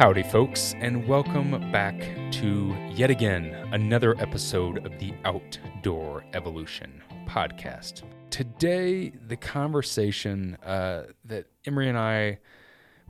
[0.00, 1.94] Howdy, folks, and welcome back
[2.32, 8.04] to yet again another episode of the Outdoor Evolution podcast.
[8.30, 12.38] Today, the conversation uh, that Emory and I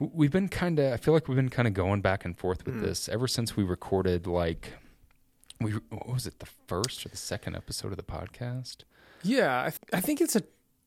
[0.01, 2.67] we've been kind of I feel like we've been kind of going back and forth
[2.67, 2.83] with mm.
[2.83, 4.73] this ever since we recorded like
[5.61, 8.79] we what was it the first or the second episode of the podcast?
[9.23, 10.43] Yeah, I, th- I think it's a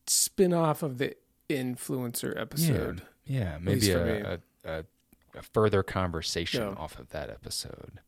[0.06, 1.16] spin-off of the
[1.48, 3.00] influencer episode.
[3.24, 4.84] Yeah, yeah maybe a, a, a,
[5.36, 6.74] a, further conversation yeah.
[6.76, 8.00] off of that episode.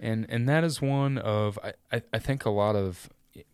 [0.00, 3.08] And and that is one of I, I, I think a lot of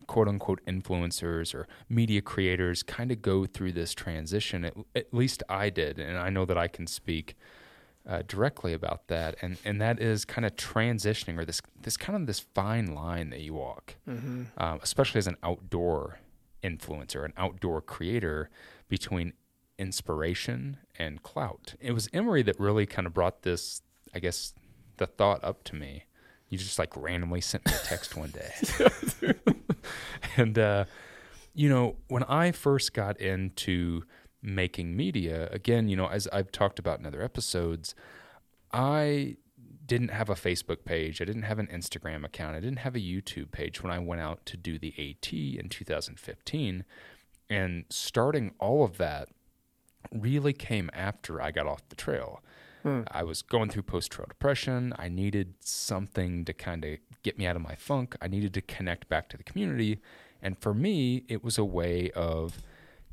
[0.07, 4.65] quote unquote influencers or media creators kind of go through this transition.
[4.65, 7.35] At, at, least I did, and I know that I can speak
[8.07, 9.35] uh, directly about that.
[9.41, 13.29] And and that is kind of transitioning or this this kind of this fine line
[13.29, 14.43] that you walk, mm-hmm.
[14.57, 16.19] uh, especially as an outdoor
[16.63, 18.49] influencer, an outdoor creator,
[18.87, 19.33] between
[19.79, 21.73] inspiration and clout.
[21.79, 23.81] It was Emory that really kind of brought this,
[24.13, 24.53] I guess,
[24.97, 26.03] the thought up to me.
[26.49, 29.33] You just like randomly sent me a text one day.
[30.37, 30.85] and, uh,
[31.53, 34.03] you know, when I first got into
[34.41, 37.95] making media, again, you know, as I've talked about in other episodes,
[38.73, 39.37] I
[39.85, 41.21] didn't have a Facebook page.
[41.21, 42.55] I didn't have an Instagram account.
[42.55, 45.67] I didn't have a YouTube page when I went out to do the AT in
[45.69, 46.83] 2015.
[47.49, 49.29] And starting all of that
[50.11, 52.41] really came after I got off the trail.
[52.83, 53.01] Hmm.
[53.11, 54.93] I was going through post trail depression.
[54.97, 58.15] I needed something to kind of get me out of my funk.
[58.21, 59.99] I needed to connect back to the community.
[60.41, 62.61] And for me, it was a way of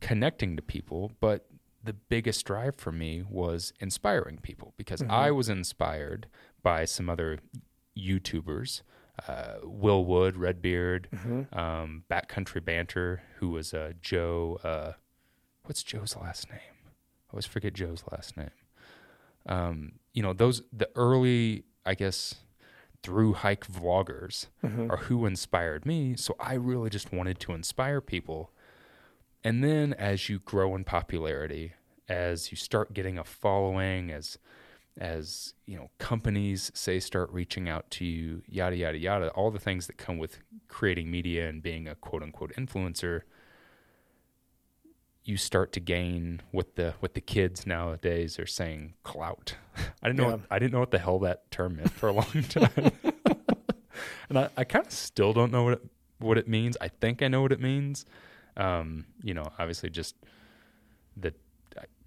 [0.01, 1.13] connecting to people.
[1.21, 1.47] But
[1.83, 5.11] the biggest drive for me was inspiring people because mm-hmm.
[5.11, 6.29] I was inspired
[6.63, 7.39] by some other
[7.97, 8.83] YouTubers.
[9.27, 11.59] Uh, Will Wood, Redbeard, mm-hmm.
[11.59, 14.61] um, Backcountry Banter, who was uh, Joe.
[14.63, 14.93] Uh,
[15.65, 16.76] what's Joe's last name?
[17.29, 18.51] I always forget Joe's last name
[19.49, 22.37] um, you know, those the early, I guess,
[23.03, 24.91] through hike vloggers mm-hmm.
[24.91, 26.17] are who inspired me.
[26.17, 28.51] So I really just wanted to inspire people.
[29.45, 31.75] And then as you grow in popularity,
[32.09, 34.39] as you start getting a following, as
[34.99, 39.59] as you know, companies say start reaching out to you, yada yada yada, all the
[39.59, 40.39] things that come with
[40.69, 43.23] creating media and being a quote unquote influencer
[45.27, 49.57] you start to gain what the what the kids nowadays are saying clout.
[50.03, 50.31] I didn't know yeah.
[50.33, 52.93] what, I didn't know what the hell that term meant for a long time,
[54.29, 55.83] and I, I kind of still don't know what it,
[56.19, 56.77] what it means.
[56.81, 58.07] I think I know what it means.
[58.57, 60.15] Um, you know, obviously just
[61.17, 61.35] the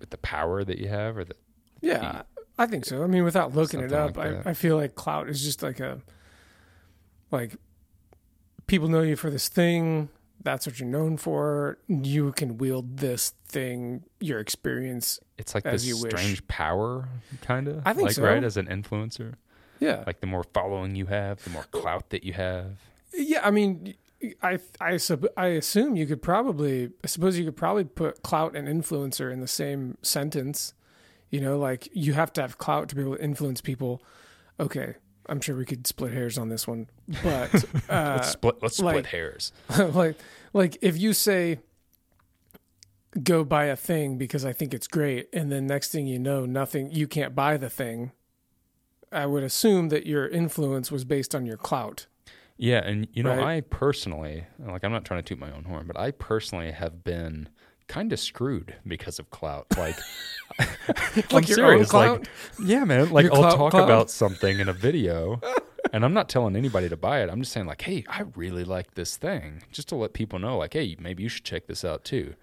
[0.09, 1.35] the power that you have, or the
[1.81, 2.25] yeah, the,
[2.57, 3.03] I think so.
[3.03, 5.81] I mean, without looking it up, like I, I feel like clout is just like
[5.81, 5.99] a
[7.31, 7.57] like
[8.65, 10.09] people know you for this thing
[10.43, 11.77] that's what you're known for.
[11.87, 15.19] You can wield this thing, your experience.
[15.37, 16.47] It's like this strange wish.
[16.47, 17.09] power,
[17.41, 17.81] kind of.
[17.85, 18.23] I think like, so.
[18.23, 19.35] Right, as an influencer.
[19.79, 20.03] Yeah.
[20.05, 22.77] Like the more following you have, the more clout that you have.
[23.13, 23.95] Yeah, I mean,
[24.41, 28.55] I I sub, I assume you could probably I suppose you could probably put clout
[28.55, 30.73] and influencer in the same sentence.
[31.29, 34.01] You know, like you have to have clout to be able to influence people.
[34.59, 34.95] Okay,
[35.29, 36.89] I'm sure we could split hairs on this one,
[37.23, 37.53] but
[37.89, 38.55] uh, let's split.
[38.61, 39.51] Let's split like, hairs.
[39.77, 40.17] like,
[40.53, 41.59] like if you say,
[43.21, 46.45] "Go buy a thing because I think it's great," and then next thing you know,
[46.45, 46.91] nothing.
[46.91, 48.11] You can't buy the thing.
[49.11, 52.07] I would assume that your influence was based on your clout.
[52.57, 53.57] Yeah, and you know, right?
[53.57, 57.03] I personally, like, I'm not trying to toot my own horn, but I personally have
[57.03, 57.49] been
[57.89, 59.65] kind of screwed because of clout.
[59.77, 59.97] Like,
[60.59, 61.91] like I'm serious.
[61.91, 62.25] Like,
[62.63, 63.09] yeah, man.
[63.09, 63.83] Like, your I'll talk clout?
[63.83, 65.41] about something in a video,
[65.93, 67.29] and I'm not telling anybody to buy it.
[67.29, 70.57] I'm just saying, like, hey, I really like this thing, just to let people know,
[70.57, 72.35] like, hey, maybe you should check this out too.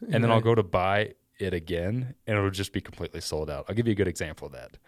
[0.00, 0.22] And right.
[0.22, 3.66] then I'll go to buy it again, and it'll just be completely sold out.
[3.68, 4.78] I'll give you a good example of that.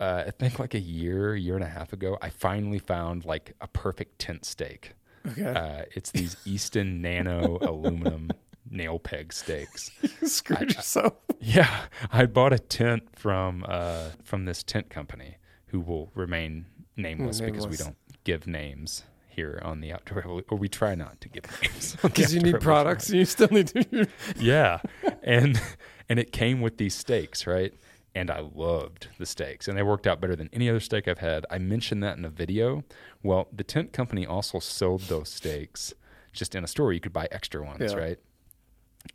[0.00, 3.54] Uh, I think like a year, year and a half ago, I finally found like
[3.60, 4.94] a perfect tent stake.
[5.26, 5.44] Okay.
[5.44, 8.30] Uh, it's these Easton Nano aluminum
[8.70, 9.90] nail peg stakes.
[10.02, 11.14] you screwed I, yourself.
[11.30, 11.80] I, yeah,
[12.10, 16.66] I bought a tent from uh, from this tent company who will remain
[16.96, 20.94] nameless, nameless, because we don't give names here on the outdoor evolution, or we try
[20.94, 24.06] not to give names because you need products and you still need to
[24.38, 24.80] yeah
[25.22, 25.60] and
[26.08, 27.74] and it came with these stakes right?
[28.16, 31.18] And i loved the stakes and they worked out better than any other stake i've
[31.18, 31.46] had.
[31.50, 32.84] I mentioned that in a video.
[33.24, 35.94] Well the tent company also sold those stakes
[36.32, 36.92] just in a store.
[36.92, 37.98] You could buy extra ones yeah.
[37.98, 38.18] right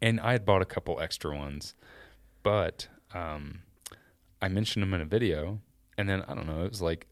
[0.01, 1.73] and I had bought a couple extra ones,
[2.43, 3.61] but um,
[4.41, 5.59] I mentioned them in a video,
[5.97, 7.07] and then I don't know, it was like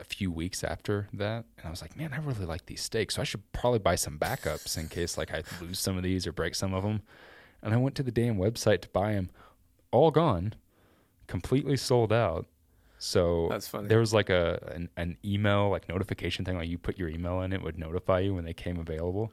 [0.00, 3.14] a few weeks after that, and I was like, man, I really like these stakes,
[3.16, 6.26] so I should probably buy some backups in case like I lose some of these
[6.26, 7.02] or break some of them.
[7.62, 9.30] And I went to the damn website to buy them,
[9.90, 10.54] all gone,
[11.26, 12.46] completely sold out.
[13.00, 13.88] So That's funny.
[13.88, 17.40] there was like a an, an email like notification thing, like you put your email
[17.42, 19.32] in, it would notify you when they came available.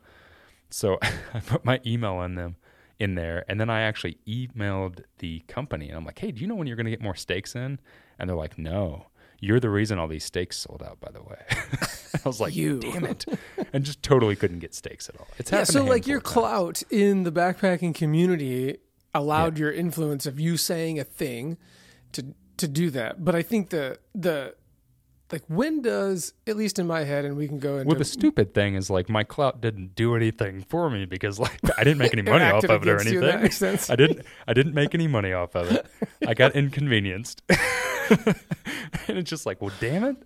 [0.69, 0.97] So
[1.33, 2.56] I put my email in them
[3.00, 6.47] in there, and then I actually emailed the company, and I'm like, "Hey, do you
[6.47, 7.79] know when you're going to get more stakes in?"
[8.17, 9.07] And they're like, "No,
[9.39, 11.38] you're the reason all these stakes sold out." By the way,
[12.25, 12.79] I was like, You.
[12.79, 13.25] "Damn it!"
[13.73, 15.27] and just totally couldn't get stakes at all.
[15.38, 18.77] It's Yeah, so like your clout in the backpacking community
[19.13, 21.57] allowed your influence of you saying a thing
[22.13, 23.23] to to do that.
[23.23, 24.56] But I think the the
[25.35, 28.05] like when does at least in my head and we can go into Well, the
[28.05, 31.97] stupid thing is like my clout didn't do anything for me because like I didn't
[31.97, 33.77] make any money off of it or against you that anything.
[33.89, 34.25] I didn't.
[34.47, 35.85] I didn't make any money off of it.
[36.25, 40.17] I got inconvenienced, and it's just like, well, damn it!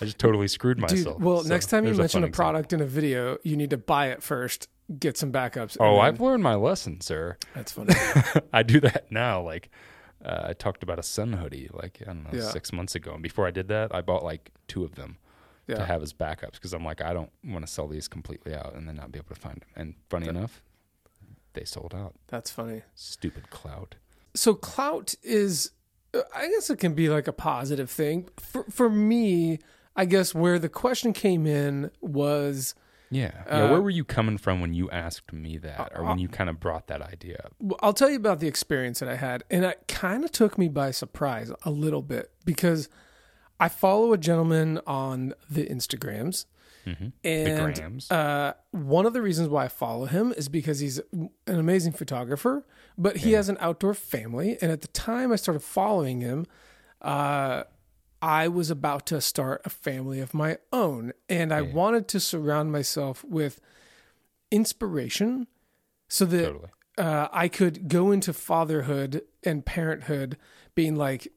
[0.00, 1.20] I just totally screwed Dude, myself.
[1.20, 2.36] well, So next time you mention a example.
[2.36, 4.68] product in a video, you need to buy it first,
[4.98, 5.76] get some backups.
[5.80, 7.36] Oh, then- I've learned my lesson, sir.
[7.54, 7.94] that's funny.
[8.52, 9.42] I do that now.
[9.42, 9.70] Like,
[10.24, 12.50] uh, I talked about a sun hoodie, like I don't know, Yeah.
[12.50, 15.18] six months ago, and before I did that, I bought like two of them
[15.68, 18.74] to have as backups because I'm like, I don't want to sell these completely out
[18.74, 19.68] and then not be able to find them.
[19.74, 20.60] And funny enough,
[21.54, 22.14] they sold out.
[22.28, 22.82] That's funny.
[22.94, 23.94] Stupid clout.
[24.34, 25.70] so clout is
[26.14, 29.58] uh, i guess it can be like a positive thing for, for me
[29.96, 32.74] i guess where the question came in was
[33.12, 33.30] Yeah.
[33.46, 33.64] Yeah.
[33.66, 36.48] Uh, Where were you coming from when you asked me that, or when you kind
[36.50, 37.52] of brought that idea up?
[37.60, 40.56] well, i'll tell you about the experience that i had and it kind of took
[40.58, 42.88] me by surprise a little bit because
[43.60, 46.46] i follow a gentleman on the instagrams
[46.84, 51.30] The and uh, one of the reasons why I follow him is because he's an
[51.46, 52.66] amazing photographer,
[52.98, 54.58] but he has an outdoor family.
[54.60, 56.44] And at the time I started following him,
[57.00, 57.62] uh,
[58.22, 61.12] I was about to start a family of my own.
[61.28, 63.60] And I wanted to surround myself with
[64.50, 65.46] inspiration
[66.08, 66.68] so that Totally.
[66.98, 70.36] uh, I could go into fatherhood and parenthood
[70.74, 71.28] being like,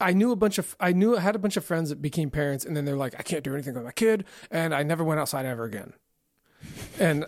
[0.00, 2.30] I knew a bunch of, I knew I had a bunch of friends that became
[2.30, 4.24] parents and then they're like, I can't do anything with my kid.
[4.50, 5.92] And I never went outside ever again.
[6.98, 7.24] And,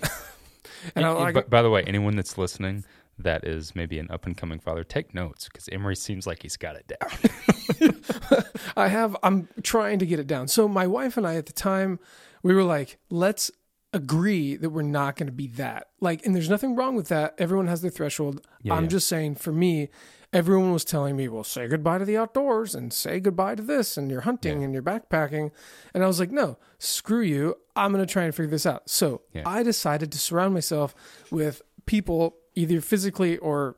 [0.94, 2.84] and Y- y- like, by, by the way, anyone that's listening
[3.22, 6.56] that is maybe an up and coming father, take notes because Emory seems like he's
[6.56, 7.94] got it down.
[8.76, 10.48] I have, I'm trying to get it down.
[10.48, 11.98] So my wife and I at the time,
[12.42, 13.50] we were like, let's
[13.92, 15.88] agree that we're not going to be that.
[16.00, 17.34] Like, and there's nothing wrong with that.
[17.38, 18.46] Everyone has their threshold.
[18.62, 18.88] Yeah, I'm yeah.
[18.90, 19.90] just saying for me,
[20.32, 23.98] everyone was telling me, well, say goodbye to the outdoors and say goodbye to this
[23.98, 24.64] and your hunting Yeah.
[24.64, 25.50] and your backpacking.
[25.92, 27.56] And I was like, no, screw you.
[27.76, 28.88] I'm going to try and figure this out.
[28.88, 29.22] So.
[29.44, 30.94] I decided to surround myself
[31.30, 33.76] with people either physically or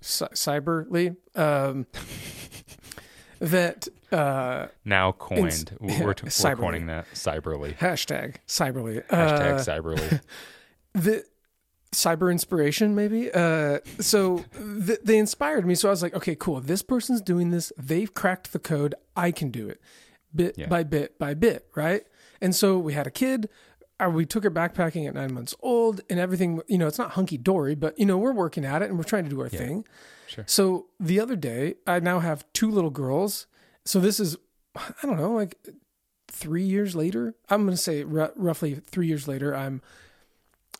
[0.00, 1.86] cy- cyberly um,
[3.40, 5.76] that uh, now coined.
[5.80, 7.76] we're, we're, t- we're coining that cyberly.
[7.76, 10.20] hashtag cyberly Hashtag uh, cyberly.
[10.94, 11.24] the
[11.92, 14.44] cyber inspiration maybe uh so
[14.84, 18.12] th- they inspired me so i was like okay cool this person's doing this they've
[18.14, 19.80] cracked the code i can do it
[20.34, 20.66] bit Yeah.
[20.66, 22.02] by bit by bit right
[22.40, 23.48] and so we had a kid
[24.00, 27.12] Uh, we took her backpacking at nine months old and everything you know it's not
[27.12, 29.84] hunky-dory but you know we're working at it and we're trying to do our thing.
[30.26, 30.44] Sure.
[30.48, 33.46] so the other day i now have two little girls.
[33.84, 34.36] So this is
[34.76, 35.56] i don't know like
[36.28, 37.36] three years later?
[37.48, 39.80] I'm going to say r- roughly three years later i'm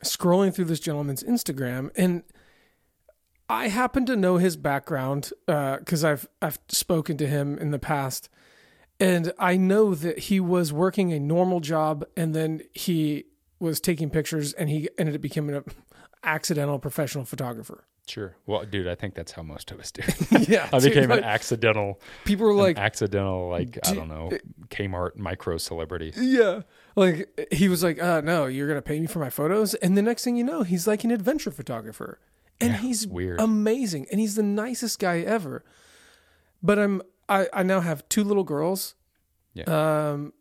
[0.03, 2.25] scrolling through this gentleman's Instagram and
[3.49, 7.79] I happen to know his background uh, because I've I've spoken to him in the
[7.79, 8.29] past,
[9.01, 13.25] and I know that he was working a normal job and then he
[13.59, 15.65] was taking pictures and he ended up becoming an
[16.23, 17.85] accidental professional photographer.
[18.07, 18.37] Sure.
[18.45, 20.03] Well, dude, I think that's how most of us do.
[20.47, 24.31] Yeah, I dude, became an accidental, people were like, accidental, like I do- don't know,
[24.69, 26.13] Kmart micro celebrity.
[26.15, 26.63] Yeah.
[26.97, 29.73] Like he was like, uh no, you're gonna pay me for my photos.
[29.75, 32.19] And the next thing you know, he's like an adventure photographer.
[32.61, 33.41] And Yeah, he's weird.
[33.41, 34.07] amazing.
[34.11, 35.65] And he's the nicest guy ever.
[36.63, 38.95] But I'm I, I now have two little girls.
[39.55, 39.65] Yeah.
[40.11, 40.33] Um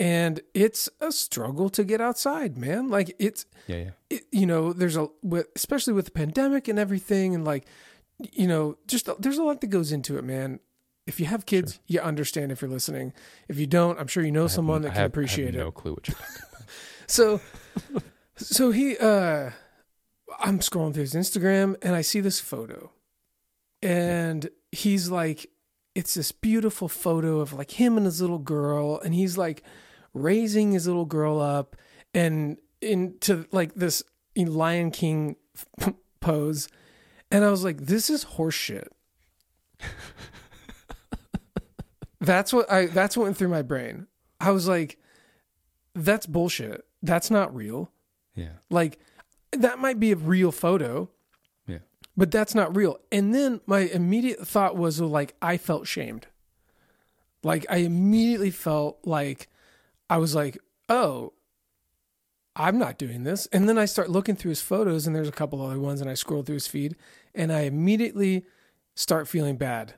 [0.00, 2.88] and it's a struggle to get outside, man.
[2.88, 3.90] Like it's Yeah, yeah.
[4.10, 7.66] it, you know, there's a with, especially with the pandemic and everything, and like,
[8.32, 10.60] you know, just there's a lot that goes into it, man.
[11.06, 13.12] If you have kids, you understand if you're listening.
[13.48, 15.54] If you don't, I'm sure you know someone that I can have- appreciate I have
[15.54, 15.64] it.
[15.64, 16.44] No clue what you're talking about.
[17.10, 17.40] So,
[18.36, 19.52] so he, uh,
[20.38, 22.92] I'm scrolling through his Instagram and I see this photo,
[23.82, 25.48] and he's like,
[25.98, 29.64] it's this beautiful photo of like him and his little girl, and he's like
[30.14, 31.74] raising his little girl up
[32.14, 34.04] and into like this
[34.36, 35.34] Lion King
[36.20, 36.68] pose,
[37.32, 38.86] and I was like, this is horseshit.
[42.20, 42.86] that's what I.
[42.86, 44.06] That's what went through my brain.
[44.38, 45.00] I was like,
[45.96, 46.84] that's bullshit.
[47.02, 47.90] That's not real.
[48.36, 48.52] Yeah.
[48.70, 49.00] Like
[49.50, 51.10] that might be a real photo.
[52.18, 52.98] But that's not real.
[53.12, 56.26] And then my immediate thought was uh, like I felt shamed.
[57.44, 59.46] Like I immediately felt like
[60.10, 60.58] I was like,
[60.88, 61.32] "Oh,
[62.56, 65.32] I'm not doing this." And then I start looking through his photos and there's a
[65.32, 66.96] couple other ones and I scroll through his feed
[67.36, 68.44] and I immediately
[68.96, 69.94] start feeling bad.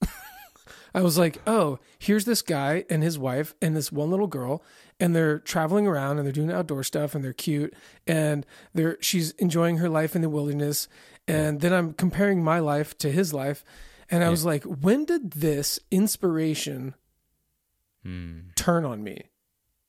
[0.94, 4.62] I was like, "Oh, here's this guy and his wife and this one little girl
[5.00, 7.74] and they're traveling around and they're doing outdoor stuff and they're cute
[8.06, 10.88] and they're she's enjoying her life in the wilderness
[11.28, 13.64] and then I'm comparing my life to his life
[14.10, 14.30] and I yeah.
[14.30, 16.94] was like, when did this inspiration
[18.02, 18.40] hmm.
[18.54, 19.22] turn on me?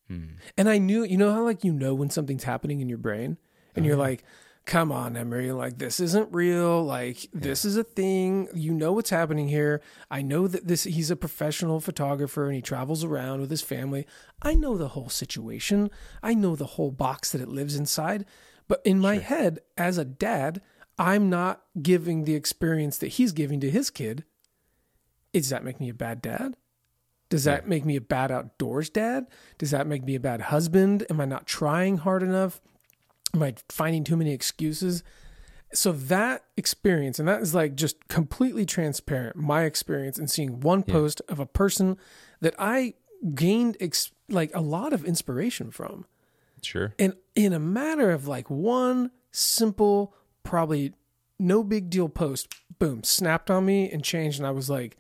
[0.08, 0.36] Hmm.
[0.58, 3.38] And I knew, you know how like you know when something's happening in your brain
[3.76, 3.88] and uh-huh.
[3.88, 4.24] you're like,
[4.66, 6.84] come on, Emory, like this isn't real.
[6.84, 7.30] Like yeah.
[7.34, 8.48] this is a thing.
[8.54, 9.82] You know what's happening here.
[10.12, 14.06] I know that this he's a professional photographer and he travels around with his family.
[14.42, 15.90] I know the whole situation.
[16.22, 18.26] I know the whole box that it lives inside.
[18.68, 19.24] But in my sure.
[19.24, 20.62] head, as a dad,
[20.98, 24.24] I'm not giving the experience that he's giving to his kid.
[25.34, 26.56] Does that make me a bad dad?
[27.30, 27.70] Does that yeah.
[27.70, 29.28] make me a bad outdoors dad?
[29.58, 31.06] Does that make me a bad husband?
[31.10, 32.62] Am I not trying hard enough?
[33.34, 35.04] Am I finding too many excuses?
[35.74, 40.84] So that experience, and that is like just completely transparent, my experience in seeing one
[40.88, 40.94] yeah.
[40.94, 41.98] post of a person
[42.40, 42.94] that I
[43.36, 46.06] gained ex- like a lot of inspiration from.
[46.62, 46.94] Sure.
[46.98, 50.16] And in a matter of like one simple
[50.48, 50.94] probably
[51.38, 52.48] no big deal post,
[52.80, 54.40] boom, snapped on me and changed.
[54.40, 54.98] And I was like,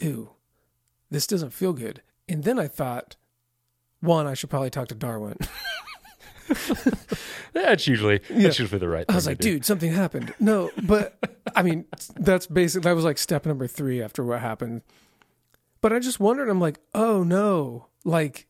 [0.00, 0.30] ew,
[1.10, 2.00] this doesn't feel good.
[2.28, 3.16] And then I thought,
[4.00, 5.36] one, I should probably talk to Darwin.
[7.52, 8.42] that's usually yeah.
[8.42, 9.06] that's usually the right.
[9.06, 9.12] Thing.
[9.12, 10.32] I was like, dude, something happened.
[10.38, 11.18] No, but
[11.56, 11.84] I mean,
[12.16, 14.82] that's basically That was like step number three after what happened.
[15.80, 16.48] But I just wondered.
[16.48, 18.46] I'm like, oh no, like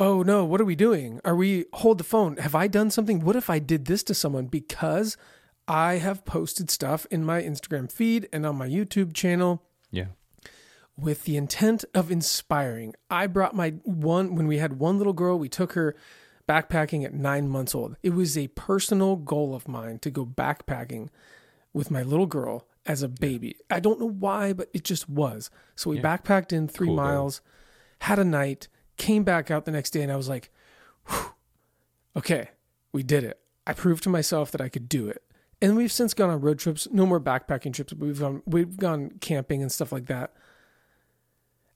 [0.00, 1.20] oh no, what are we doing?
[1.24, 2.38] Are we hold the phone?
[2.38, 3.20] Have I done something?
[3.20, 5.16] What if I did this to someone because
[5.68, 9.62] I have posted stuff in my Instagram feed and on my YouTube channel?
[9.92, 10.06] Yeah.
[10.96, 12.94] With the intent of inspiring.
[13.10, 15.94] I brought my one when we had one little girl, we took her
[16.48, 17.96] backpacking at 9 months old.
[18.02, 21.08] It was a personal goal of mine to go backpacking
[21.72, 23.56] with my little girl as a baby.
[23.70, 25.50] I don't know why, but it just was.
[25.76, 26.02] So we yeah.
[26.02, 27.40] backpacked in 3 cool, miles,
[28.00, 28.68] had a night
[29.00, 30.50] came back out the next day and I was like,
[32.16, 32.50] okay,
[32.92, 33.40] we did it.
[33.66, 35.22] I proved to myself that I could do it.
[35.62, 38.76] And we've since gone on road trips, no more backpacking trips, but we've gone we've
[38.76, 40.34] gone camping and stuff like that.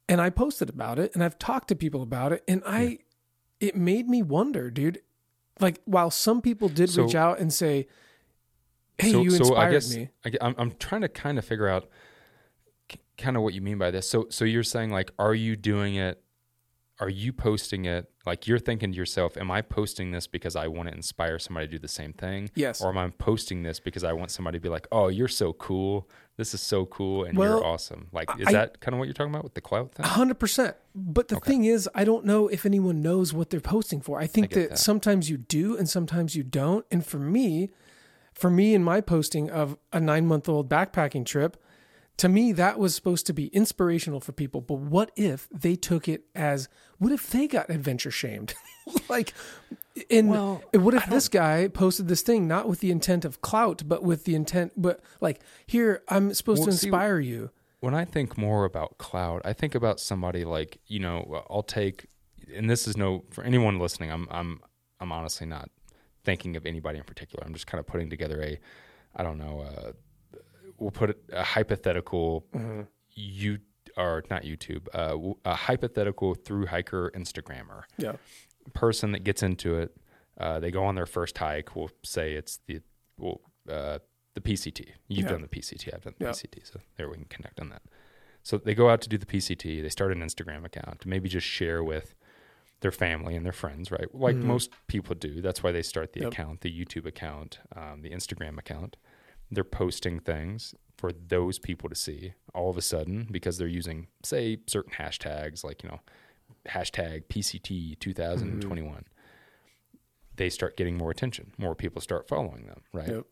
[0.07, 3.69] And I posted about it and I've talked to people about it and I yeah.
[3.69, 5.00] it made me wonder, dude.
[5.61, 7.87] Like while some people did so, reach out and say,
[8.99, 11.45] "Hey, so, you inspired so I guess, me." I, I'm I'm trying to kind of
[11.45, 11.88] figure out
[13.16, 14.09] kind of what you mean by this.
[14.09, 16.24] So so you're saying like are you doing it
[17.00, 20.68] are you posting it like you're thinking to yourself, am I posting this because I
[20.68, 22.50] want to inspire somebody to do the same thing?
[22.54, 22.80] Yes.
[22.80, 25.52] Or am I posting this because I want somebody to be like, oh, you're so
[25.54, 26.08] cool.
[26.36, 28.08] This is so cool and well, you're awesome.
[28.12, 30.06] Like, is I, that kind of what you're talking about with the clout thing?
[30.06, 30.74] 100%.
[30.94, 31.50] But the okay.
[31.50, 34.20] thing is, I don't know if anyone knows what they're posting for.
[34.20, 36.86] I think I that, that sometimes you do and sometimes you don't.
[36.90, 37.70] And for me,
[38.32, 41.56] for me in my posting of a nine month old backpacking trip,
[42.16, 46.09] to me that was supposed to be inspirational for people but what if they took
[46.09, 46.68] it as
[46.99, 48.54] what if they got adventure shamed?
[49.09, 49.33] Like
[50.11, 53.83] in well, what if this guy posted this thing not with the intent of clout
[53.87, 57.50] but with the intent but like here i'm supposed well, to inspire see, you.
[57.80, 62.06] when i think more about clout i think about somebody like you know i'll take
[62.54, 64.61] and this is no for anyone listening i'm i'm
[65.00, 65.71] i'm honestly not
[66.25, 67.44] thinking of anybody in particular.
[67.47, 68.59] I'm just kind of putting together a
[69.16, 69.92] i don't know uh,
[70.78, 72.83] we'll put a hypothetical mm-hmm.
[73.11, 73.59] you
[73.97, 77.83] or not YouTube, uh, a hypothetical through hiker Instagrammer.
[77.97, 78.14] Yeah.
[78.73, 79.97] Person that gets into it,
[80.38, 81.76] uh, they go on their first hike.
[81.76, 82.81] We'll say it's the
[83.19, 83.40] well,
[83.71, 83.99] uh,
[84.35, 84.87] the PCT.
[85.09, 85.28] You've yeah.
[85.28, 85.95] done the PCT.
[85.95, 86.31] I've done the yeah.
[86.33, 86.71] PCT.
[86.71, 87.83] So there we can connect on that.
[88.43, 89.83] So they go out to do the PCT.
[89.83, 92.14] They start an Instagram account to maybe just share with
[92.81, 94.12] their family and their friends, right?
[94.12, 94.49] Like mm-hmm.
[94.49, 95.40] most people do.
[95.40, 96.33] That's why they start the yep.
[96.33, 98.97] account, the YouTube account, um, the Instagram account
[99.50, 104.06] they're posting things for those people to see all of a sudden because they're using
[104.22, 106.00] say certain hashtags like you know
[106.68, 109.00] hashtag pct 2021 mm-hmm.
[110.36, 113.26] they start getting more attention more people start following them right yep.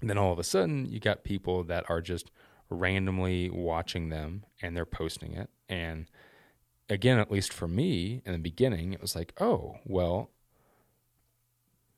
[0.00, 2.30] and then all of a sudden you got people that are just
[2.70, 6.10] randomly watching them and they're posting it and
[6.88, 10.30] again at least for me in the beginning it was like oh well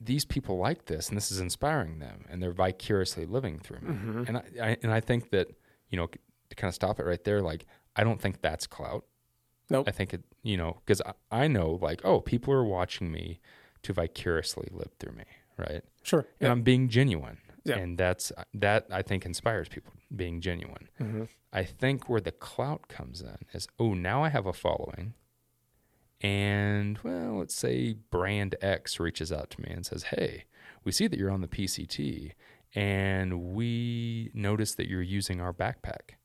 [0.00, 3.94] these people like this and this is inspiring them and they're vicariously living through me.
[3.94, 4.24] Mm-hmm.
[4.28, 5.48] And I, I, and I think that,
[5.88, 9.04] you know, to kind of stop it right there, like, I don't think that's clout.
[9.70, 9.88] Nope.
[9.88, 13.40] I think it, you know, because I, I, know like, oh, people are watching me
[13.82, 15.24] to vicariously live through me.
[15.58, 15.82] Right.
[16.02, 16.26] Sure.
[16.40, 17.38] And I'm being genuine.
[17.64, 17.78] Yeah.
[17.78, 20.88] And that's that I think inspires people being genuine.
[21.00, 21.24] Mm-hmm.
[21.52, 25.14] I think where the clout comes in is oh now I have a following,
[26.22, 30.44] and well let's say brand X reaches out to me and says hey
[30.84, 32.32] we see that you're on the PCT
[32.74, 36.16] and we notice that you're using our backpack.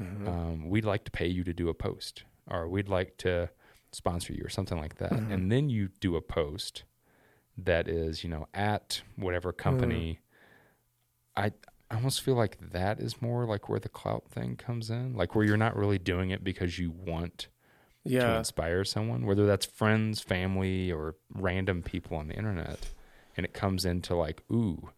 [0.00, 0.28] Mm-hmm.
[0.28, 3.50] Um, we'd like to pay you to do a post, or we'd like to
[3.92, 5.12] sponsor you, or something like that.
[5.12, 5.32] Mhm.
[5.32, 6.84] And then you do a post
[7.58, 10.20] that is, you know, at whatever company.
[11.36, 11.52] I
[11.90, 15.34] I almost feel like that is more like where the clout thing comes in, like
[15.34, 17.48] where you're not really doing it because you want
[18.08, 22.88] to inspire someone, whether that's friends, family, or random people on the internet.
[23.36, 24.90] And it comes into like, ooh,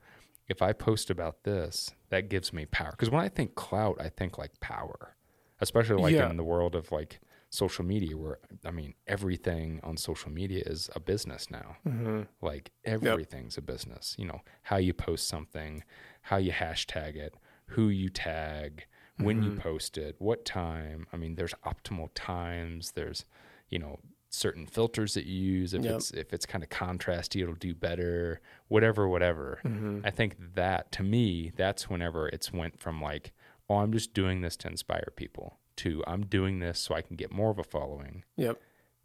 [0.49, 2.93] if I post about this, that gives me power.
[2.93, 5.17] Because when I think clout, I think like power,
[5.61, 6.31] especially like Yeah.
[6.31, 10.88] in the world of like social media, where I mean, everything on social media is
[10.95, 11.77] a business now.
[11.87, 12.23] Mm-hmm.
[12.41, 14.15] Like everything's a business.
[14.19, 15.83] You know, how you post something,
[16.23, 17.35] how you hashtag it,
[17.73, 18.87] who you tag,
[19.19, 19.59] when you Mhm.
[19.61, 21.07] post it, what time.
[21.13, 22.93] I mean, there's optimal times.
[22.93, 23.25] There's,
[23.69, 25.75] you know, certain filters that you use.
[25.75, 25.95] If Yep.
[25.95, 28.41] it's if it's kind of contrasty, it'll do better.
[28.69, 29.61] Whatever, whatever.
[29.65, 30.01] Mm-hmm.
[30.05, 33.33] I think that to me, that's whenever it's went from like,
[33.69, 37.17] oh, I'm just doing this to inspire people to I'm doing this so I can
[37.17, 38.61] get more of a following, Yep.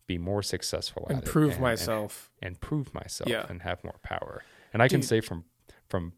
[0.07, 2.31] be more successful at it, Improve and- and- myself.
[2.41, 3.45] and prove myself Yeah.
[3.47, 4.43] and have more power.
[4.73, 5.45] And I can say from
[5.87, 6.13] from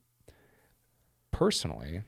[1.32, 2.04] personally,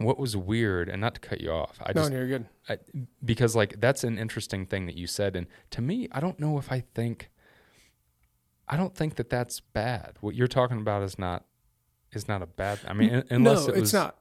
[0.00, 2.46] what was weird, and not to cut you off, I no, just you're good.
[2.68, 2.78] I,
[3.24, 6.58] because like that's an interesting thing that you said, and to me, I don't know
[6.58, 7.30] if I think,
[8.68, 10.14] I don't think that that's bad.
[10.20, 11.44] What you're talking about is not
[12.12, 12.80] is not a bad.
[12.86, 14.16] I mean, un- unless no, it was, it's not.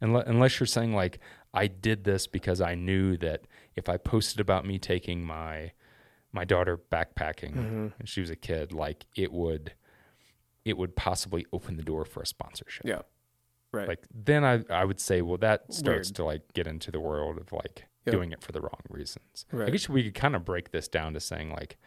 [0.00, 1.18] Unless, unless you're saying like
[1.52, 3.42] I did this because I knew that
[3.76, 5.72] if I posted about me taking my
[6.32, 7.86] my daughter backpacking Mm-hmm.
[7.98, 9.72] and she was a kid, like it would
[10.64, 12.86] it would possibly open the door for a sponsorship.
[12.86, 13.02] Yeah.
[13.74, 13.88] Right.
[13.88, 16.16] Like then I I would say, well, that starts Weird.
[16.16, 18.12] to like get into the world of like Yep.
[18.14, 19.46] doing it for the wrong reasons.
[19.50, 21.78] I guess we could kind of break this down to saying like,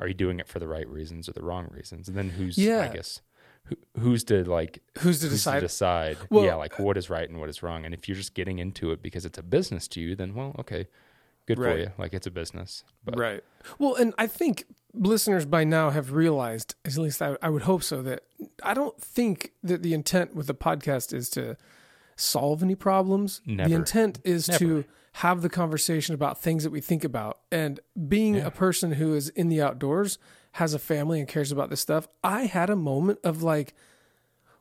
[0.00, 2.08] are you doing it for the right reasons or the wrong reasons?
[2.08, 2.88] And then who's yeah.
[2.90, 3.20] I guess
[3.64, 5.56] who, who's to like Who's to who's decide?
[5.60, 8.16] to decide Well, yeah like what is right and what is wrong and if you're
[8.16, 10.88] just getting into it because it's a business to you then well okay
[11.48, 13.42] good for you like it's a business but Right.
[13.78, 17.82] Well, and I think listeners by now have realized, at least I, I would hope
[17.82, 18.22] so, that
[18.62, 21.56] I don't think that the intent with the podcast is to
[22.16, 23.40] solve any problems.
[23.46, 23.68] Never.
[23.68, 24.58] The intent is Never.
[24.58, 24.84] to
[25.24, 27.38] have the conversation about things that we think about.
[27.50, 28.46] And being Yeah.
[28.46, 30.18] a person who is in the outdoors,
[30.52, 33.74] has a family, and cares about this stuff, I had a moment of like,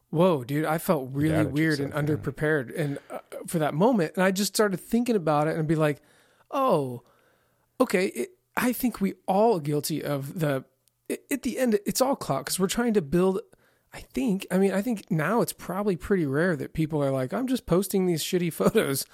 [0.10, 4.14] whoa, dude, I felt really weird and underprepared and uh, for that moment.
[4.16, 6.02] And I just started thinking about it and be like,
[6.52, 7.04] oh,
[7.82, 10.64] okay, it, I think we all guilty of the.
[11.12, 13.40] i at the end, it's all clout because we're trying to build.
[13.94, 14.46] I think.
[14.52, 17.66] I mean, I think now it's probably pretty rare that people are like, "I'm just
[17.66, 19.06] posting these shitty photos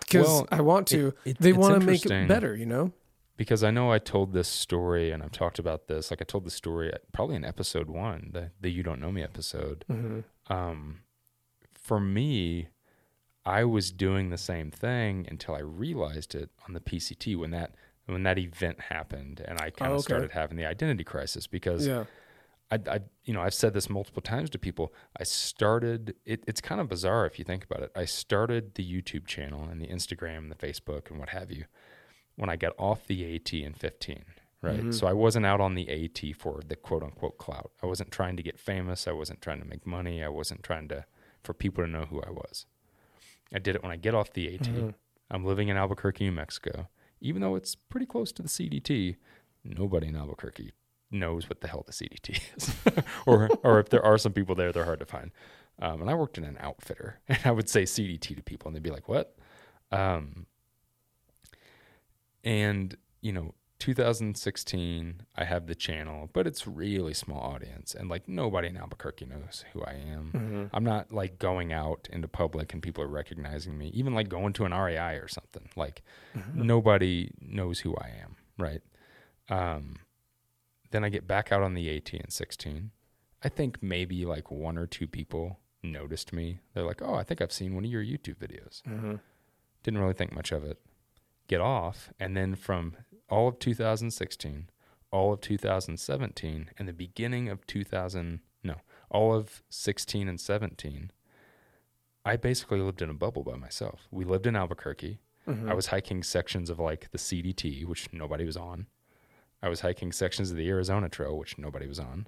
[0.00, 2.92] because Well, I want to." it- it- they want to make it better, you know.
[3.36, 6.44] because I know I told this story and I've talked about this like I told
[6.44, 10.52] the story probably in episode 1 the the you don't know me episode Mm-hmm.
[10.52, 11.00] um
[11.74, 12.68] for me
[13.44, 17.74] I was doing the same thing until I realized it on the PCT when that
[18.06, 20.02] when that event happened and I kind Oh, of okay.
[20.04, 22.04] started having the identity crisis because Yeah.
[22.72, 24.92] I, I, you know, I've said this multiple times to people.
[25.18, 26.14] I started.
[26.24, 27.90] It, it's kind of bizarre if you think about it.
[27.96, 31.64] I started the YouTube channel and the Instagram, and the Facebook, and what have you,
[32.36, 34.24] when I got off the AT in 15.
[34.62, 34.80] Right.
[34.82, 34.94] Mhm.
[34.94, 37.72] So I wasn't out on the AT for the quote unquote clout.
[37.82, 39.08] I wasn't trying to get famous.
[39.08, 40.22] I wasn't trying to make money.
[40.22, 41.06] I wasn't trying to
[41.42, 42.66] for people to know who I was.
[43.52, 44.62] I did it when I get off the AT.
[44.62, 44.94] Mhm.
[45.30, 46.88] I'm living in Albuquerque, New Mexico.
[47.20, 49.16] Even though it's pretty close to the CDT,
[49.64, 50.72] nobody in Albuquerque
[51.10, 52.74] knows what the hell the CDT is.
[53.26, 55.30] or or if there are some people there, they're hard to find.
[55.80, 58.76] Um, and I worked in an outfitter, and I would say CDT to people, and
[58.76, 59.36] they'd be like, "What?"
[59.92, 60.46] Um,
[62.44, 68.28] and you know, 2016, I have the channel, but it's really small audience, and like
[68.28, 70.30] nobody in Albuquerque knows who I am.
[70.34, 70.64] Mm-hmm.
[70.72, 74.52] I'm not like going out into public and people are recognizing me, even like going
[74.54, 75.68] to an REI or something.
[75.76, 76.02] Like
[76.36, 76.62] Mm-hmm.
[76.64, 78.82] nobody knows who I am, right?
[79.48, 79.96] Um,
[80.92, 82.92] then I get back out on the AT in 16.
[83.42, 86.60] I think maybe like one or two people noticed me.
[86.72, 88.82] They're like, oh, I think I've seen one of your YouTube videos.
[88.82, 89.14] Mm-hmm.
[89.82, 90.78] Didn't really think much of it.
[91.48, 92.10] Get off.
[92.20, 92.94] And then from
[93.30, 94.68] all of 2016,
[95.10, 98.76] all of 2017, and the beginning of 2000, no,
[99.10, 101.10] all of 16 and 17,
[102.24, 104.06] I basically lived in a bubble by myself.
[104.10, 105.20] We lived in Albuquerque.
[105.48, 105.70] Mm-hmm.
[105.70, 108.86] I was hiking sections of like the CDT, which nobody was on.
[109.62, 112.26] I was hiking sections of the Arizona Trail, which nobody was on.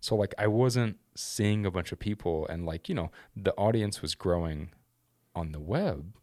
[0.00, 4.00] So like I wasn't seeing a bunch of people and like, you know, the audience
[4.00, 4.70] was growing
[5.34, 6.14] on the web,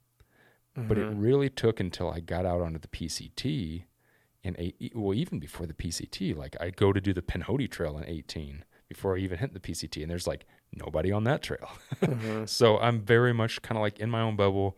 [0.77, 0.87] mm-hmm.
[0.87, 1.21] but it mm-hmm.
[1.21, 3.83] really took until I got out onto the PCT
[4.43, 7.97] in eight, well, even before the PCT, like I go to do the Pinhoti Trail
[7.97, 11.69] in 18 before I even hit the PCT, and there's like nobody on that trail.
[12.01, 12.45] mm-hmm.
[12.45, 14.77] So I'm very much kind of like in my own bubble.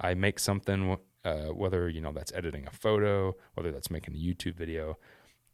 [0.00, 4.18] I make something, uh, whether you know that's editing a photo, whether that's making a
[4.18, 4.98] YouTube video.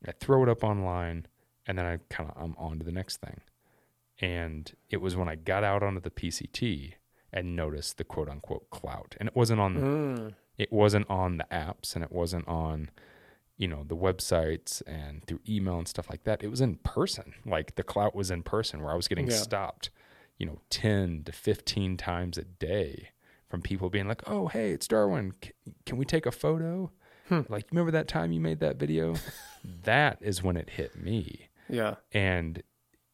[0.06, 1.26] I throw it up online,
[1.66, 3.40] and then I kind of I'm on to the next thing.
[4.20, 6.94] And it was when I got out onto the PCT
[7.32, 9.74] and noticed the quote unquote clout, and it wasn't on.
[9.74, 10.34] Mm.
[10.58, 12.90] It wasn't on the apps, and it wasn't on
[13.56, 17.34] you know the websites and through email and stuff like that it was in person.
[17.44, 19.36] Like the clout was in person where i was getting yeah.
[19.36, 19.90] stopped
[20.38, 23.10] you know 10 to 15 times a day
[23.48, 25.32] from people being like oh hey it's darwin.
[25.42, 25.52] C-
[25.84, 26.90] can we take a photo?
[27.28, 27.40] Hmm.
[27.48, 29.14] like remember that time you made that video?
[29.82, 31.48] That is when it hit me.
[31.68, 31.96] Yeah.
[32.12, 32.62] And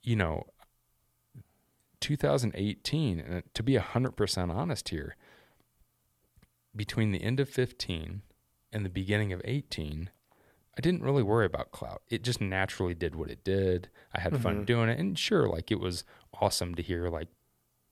[0.02, 0.44] you know
[2.00, 5.16] 2018 and to be 100% honest here
[6.74, 8.22] between the end of 15
[8.72, 10.10] and the beginning of 18
[10.76, 12.02] I didn't really worry about clout.
[12.08, 13.90] It just naturally did what it did.
[14.14, 14.42] I had mm-hmm.
[14.42, 14.98] fun doing it.
[14.98, 16.04] And sure, like it was
[16.40, 17.28] awesome to hear like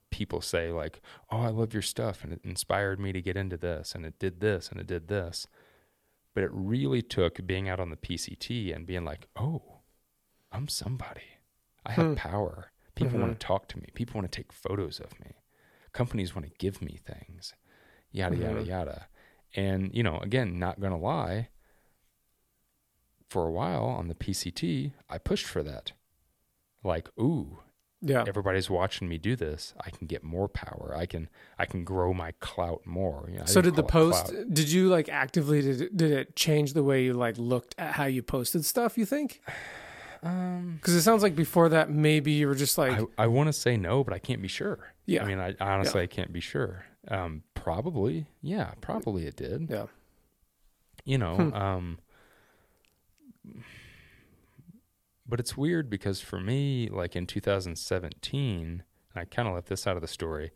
[0.09, 3.57] people say like, "Oh, I love your stuff and it inspired me to get into
[3.57, 5.47] this and it did this and it did this."
[6.33, 9.81] But it really took being out on the PCT and being like, "Oh,
[10.51, 11.39] I'm somebody.
[11.85, 12.13] I have hmm.
[12.15, 12.71] power.
[12.95, 13.21] People mm-hmm.
[13.21, 13.87] want to talk to me.
[13.93, 15.33] People want to take photos of me.
[15.93, 17.53] Companies want to give me things."
[18.11, 18.43] Yada mm-hmm.
[18.43, 19.07] yada yada.
[19.55, 21.49] And, you know, again, not going to lie,
[23.31, 25.93] for a while on the PCT, I pushed for that.
[26.83, 27.59] Like, ooh,
[28.01, 29.73] yeah, everybody's watching me do this.
[29.79, 30.93] I can get more power.
[30.95, 33.29] I can I can grow my clout more.
[33.31, 34.25] You know, so did the post?
[34.25, 34.53] Clout.
[34.53, 35.61] Did you like actively?
[35.61, 38.97] Did it, did it change the way you like looked at how you posted stuff?
[38.97, 39.41] You think?
[40.23, 43.47] Um, because it sounds like before that, maybe you were just like, I, I want
[43.47, 44.93] to say no, but I can't be sure.
[45.07, 46.03] Yeah, I mean, I honestly yeah.
[46.03, 46.85] I can't be sure.
[47.07, 49.67] Um, probably, yeah, probably it did.
[49.67, 49.87] Yeah,
[51.05, 51.53] you know, hmm.
[51.55, 51.97] um
[55.27, 58.83] but it's weird because for me, like in 2017,
[59.15, 60.51] I kind of left this out of the story.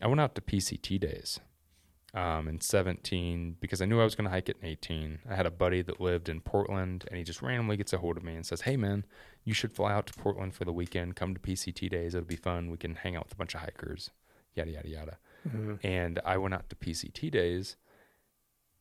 [0.00, 1.40] I went out to PCT days
[2.14, 5.18] um, in 17 because I knew I was going to hike it in 18.
[5.28, 8.16] I had a buddy that lived in Portland, and he just randomly gets a hold
[8.16, 9.04] of me and says, "Hey, man,
[9.44, 11.16] you should fly out to Portland for the weekend.
[11.16, 12.14] Come to PCT days.
[12.14, 12.70] It'll be fun.
[12.70, 14.10] We can hang out with a bunch of hikers.
[14.54, 15.18] Yada yada yada."
[15.48, 15.86] Mm-hmm.
[15.86, 17.76] And I went out to PCT days,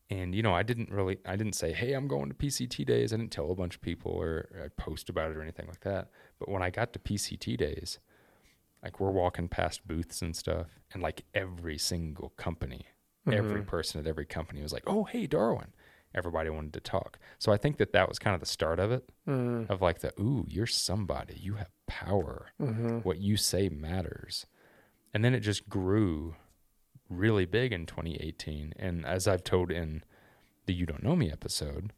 [0.09, 3.13] and you know i didn't really i didn't say hey i'm going to pct days.
[3.13, 5.81] I didn't tell a bunch of people or i post about it or anything like
[5.81, 6.09] that.
[6.39, 7.99] But when i got to pct days
[8.83, 12.87] like we're walking past booths and stuff and like every single company
[13.27, 13.37] mm-hmm.
[13.37, 15.73] every person at every company was like oh hey darwin.
[16.15, 17.17] Everybody wanted to talk.
[17.39, 19.71] So i think that that was kind of the start of it mm-hmm.
[19.71, 21.39] of like the ooh you're somebody.
[21.39, 22.47] You have power.
[22.61, 22.99] Mm-hmm.
[22.99, 24.45] what you say matters.
[25.13, 26.35] And then it just grew
[27.09, 28.73] really big in 2018.
[28.77, 30.03] And as I've told in
[30.65, 31.91] the You Don't Know Me episode,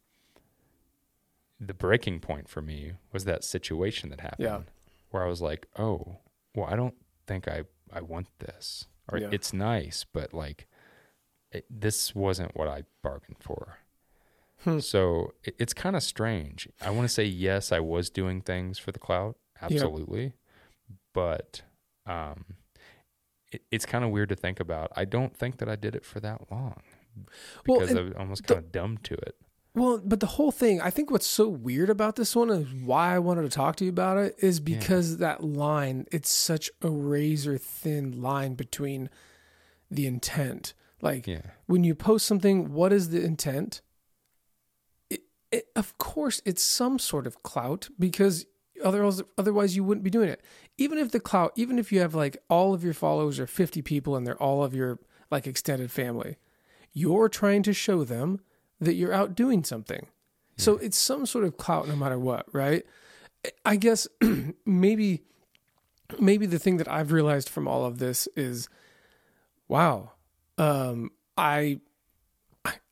[1.58, 4.60] the breaking point for me was that situation that happened yeah.
[5.10, 6.18] where I was like, oh,
[6.54, 6.94] well, I don't
[7.26, 8.86] think I, I want this.
[9.10, 9.28] Or yeah.
[9.30, 10.66] it's nice, but like,
[11.52, 13.78] it, this wasn't what I bargained for.
[14.64, 14.80] Hmm.
[14.80, 16.68] So it, it's kind of strange.
[16.80, 19.36] I want to say, yes, I was doing things for the clout.
[19.62, 20.32] Absolutely.
[21.12, 21.62] But
[22.04, 22.44] um,
[23.56, 24.92] it, it's kind of weird to think about.
[24.94, 26.82] I don't think that I did it for that long
[27.64, 29.36] because well, I was almost kind of dumb to it.
[29.74, 33.14] Well, but the whole thing, I think what's so weird about this one is why
[33.14, 35.16] I wanted to talk to you about it is because yeah.
[35.18, 39.10] that line, it's such a razor thin line between
[39.90, 40.72] the intent.
[41.02, 41.42] Like yeah.
[41.66, 43.82] when you post something, what is the intent?
[45.10, 48.46] It, it, of course, it's some sort of clout because
[48.82, 50.42] otherwise, otherwise you wouldn't be doing it
[50.78, 53.82] even if the clout, even if you have like all of your followers are 50
[53.82, 54.98] people and they're all of your
[55.30, 56.36] like extended family,
[56.92, 58.40] you're trying to show them
[58.80, 60.06] that you're out doing something.
[60.56, 60.64] Yeah.
[60.64, 62.84] So it's some sort of clout no matter what, right?
[63.64, 64.06] I guess
[64.66, 65.22] maybe
[66.20, 68.68] maybe the thing that I've realized from all of this is
[69.68, 70.12] wow,
[70.58, 71.80] um I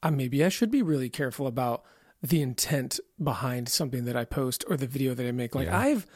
[0.02, 1.84] I maybe I should be really careful about
[2.24, 5.54] the intent behind something that I post or the video that I make.
[5.54, 5.78] Like yeah.
[5.78, 6.06] I've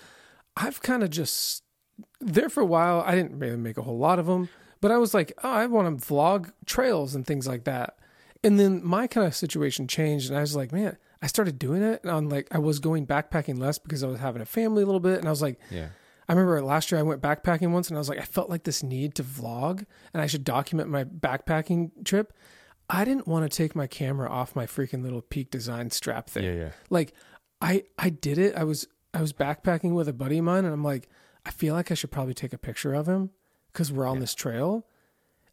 [0.56, 1.62] I've kind of just
[2.18, 3.02] there for a while.
[3.06, 4.48] I didn't really make a whole lot of them,
[4.80, 7.98] but I was like, oh, I want to vlog trails and things like that.
[8.42, 11.82] And then my kind of situation changed, and I was like, man, I started doing
[11.82, 14.84] it, and I'm like, I was going backpacking less because I was having a family
[14.84, 15.88] a little bit, and I was like, yeah.
[16.28, 18.62] I remember last year I went backpacking once, and I was like, I felt like
[18.62, 22.32] this need to vlog, and I should document my backpacking trip.
[22.90, 26.44] I didn't want to take my camera off my freaking little peak design strap thing.
[26.44, 26.70] Yeah, yeah.
[26.90, 27.12] Like
[27.60, 28.54] I I did it.
[28.54, 31.08] I was I was backpacking with a buddy of mine, and I'm like,
[31.44, 33.30] I feel like I should probably take a picture of him
[33.72, 34.20] because we're on yeah.
[34.20, 34.86] this trail,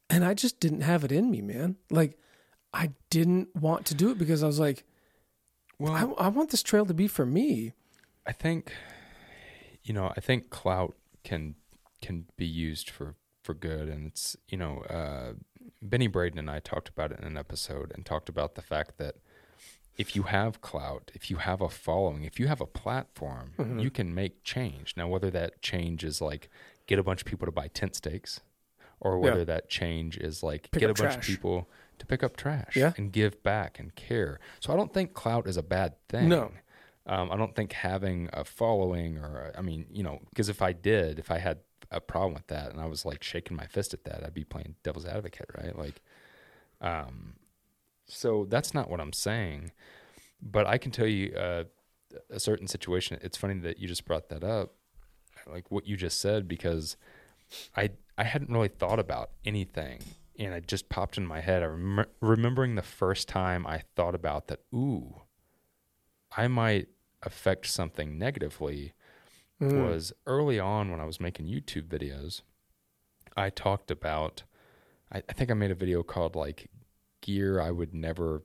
[0.10, 1.78] and I just didn't have it in me, man.
[1.90, 2.18] Like,
[2.74, 4.84] I didn't want to do it because I was like,
[5.80, 7.74] well, I, I want this trail to be for me.
[8.26, 8.74] I think,
[9.84, 11.56] you know, I think clout can
[12.02, 15.34] can be used for for good, and it's you know, uh,
[15.90, 18.98] Benny Braden and I talked about it in an episode and talked about the fact
[18.98, 19.16] that
[19.98, 23.80] if you have clout, if you have a following, if you have a platform, mm-hmm.
[23.80, 24.94] you can make change.
[24.98, 26.50] Now, whether that change is like
[26.88, 28.42] get a bunch of people to buy tent stakes,
[29.00, 29.46] or whether yeah.
[29.46, 31.16] that change is like pick get a bunch trash.
[31.18, 31.70] of people
[32.00, 32.92] to pick up trash yeah.
[32.98, 34.40] and give back and care.
[34.60, 36.30] So I don't think clout is a bad thing.
[36.30, 36.52] No.
[37.08, 40.74] Um, I don't think having a following or, I mean, you know, because if I
[40.74, 41.60] did, if I had
[41.96, 44.44] a problem with that and I was like shaking my fist at that, I'd be
[44.44, 45.78] playing devil's advocate, right?
[45.78, 46.02] Like,
[46.82, 47.34] um,
[48.06, 49.72] so that's not what I'm saying.
[50.42, 51.64] But I can tell you uh,
[52.30, 53.18] a certain situation.
[53.22, 54.74] It's funny that you just brought that up,
[55.48, 56.98] like what you just said, because
[57.76, 60.02] I I hadn't really thought about anything,
[60.38, 61.64] and it just popped in my head.
[61.64, 64.60] I rem- remembering the first time I thought about that.
[64.74, 65.22] Ooh,
[66.36, 66.90] I might
[67.24, 68.94] affect something negatively.
[69.62, 69.90] Mm.
[69.90, 72.42] Was early on when I was making YouTube videos.
[73.38, 74.44] I talked about.
[75.12, 76.70] I, I think I made a video called like
[77.22, 78.44] gear I would never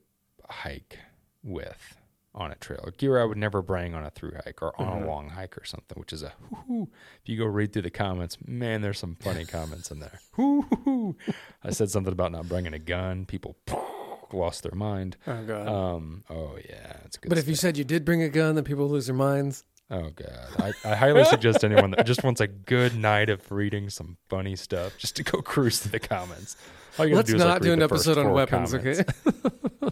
[0.48, 0.98] hike
[1.42, 1.96] with
[2.34, 5.04] on a trail, gear I would never bring on a through hike or on mm-hmm.
[5.04, 6.32] a long hike or something, which is a
[6.68, 6.88] whoo
[7.22, 10.20] If you go read through the comments, man, there's some funny comments in there.
[10.36, 11.16] Whoo
[11.64, 13.26] I said something about not bringing a gun.
[13.26, 13.56] People
[14.32, 15.16] lost their mind.
[15.26, 15.68] Oh god.
[15.68, 16.22] Um.
[16.30, 17.28] Oh yeah, it's good.
[17.30, 17.44] But stuff.
[17.44, 19.64] if you said you did bring a gun, then people lose their minds.
[19.90, 20.48] Oh god,
[20.84, 24.54] I, I highly suggest anyone that just wants a good night of reading some funny
[24.54, 26.56] stuff just to go cruise through the comments.
[26.96, 29.00] Let's not like do an episode on weapons, comments.
[29.00, 29.90] okay?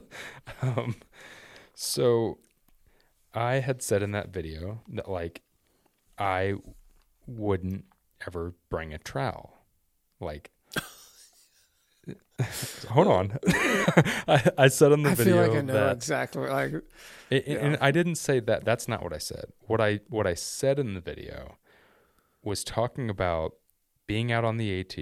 [0.63, 0.95] um,
[1.75, 2.39] so
[3.35, 5.43] I had said in that video that like
[6.17, 6.55] I
[7.27, 7.85] wouldn't
[8.27, 9.55] ever bring a trowel.
[10.21, 10.51] Like
[12.91, 13.39] hold on.
[14.29, 16.73] I, I, said in the I video feel like I know that, exactly like
[17.31, 17.57] it, yeah.
[17.57, 18.65] and I didn't say that.
[18.65, 19.47] That's not what I said.
[19.67, 21.57] What I what I said in the video
[22.43, 23.55] was talking about
[24.07, 24.97] being out on the AT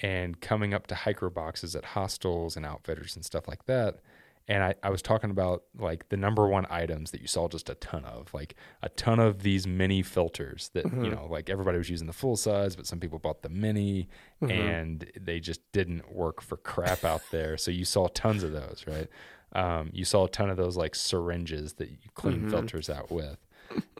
[0.00, 4.00] and coming up to hiker boxes at hostels and outfitters and stuff like that.
[4.46, 7.70] And I, I was talking about like the number one items that you saw just
[7.70, 11.04] a ton of, like a ton of these mini filters that, mm-hmm.
[11.04, 14.08] you know, like everybody was using the full size, but some people bought the mini
[14.42, 14.50] mm-hmm.
[14.50, 17.56] and they just didn't work for crap out there.
[17.56, 19.08] So you saw tons of those, right?
[19.54, 22.50] Um, you saw a ton of those like syringes that you clean mm-hmm.
[22.50, 23.38] filters out with.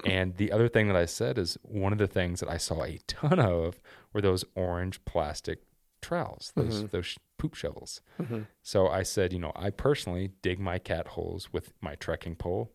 [0.04, 2.82] and the other thing that I said is one of the things that I saw
[2.82, 3.80] a ton of
[4.12, 5.62] were those orange plastic
[6.02, 6.86] trowels, those mm-hmm.
[6.88, 8.00] those poop shovels.
[8.18, 8.40] Mm-hmm.
[8.62, 12.72] So I said, you know, I personally dig my cat holes with my trekking pole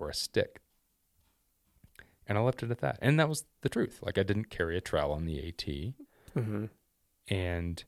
[0.00, 0.60] or a stick.
[2.26, 2.98] And I left it at that.
[3.00, 4.00] And that was the truth.
[4.02, 5.66] Like I didn't carry a trowel on the AT.
[6.36, 6.64] Mm-hmm.
[7.28, 7.84] And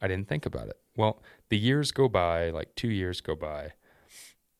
[0.00, 0.78] I didn't think about it.
[0.96, 3.72] Well, the years go by, like 2 years go by,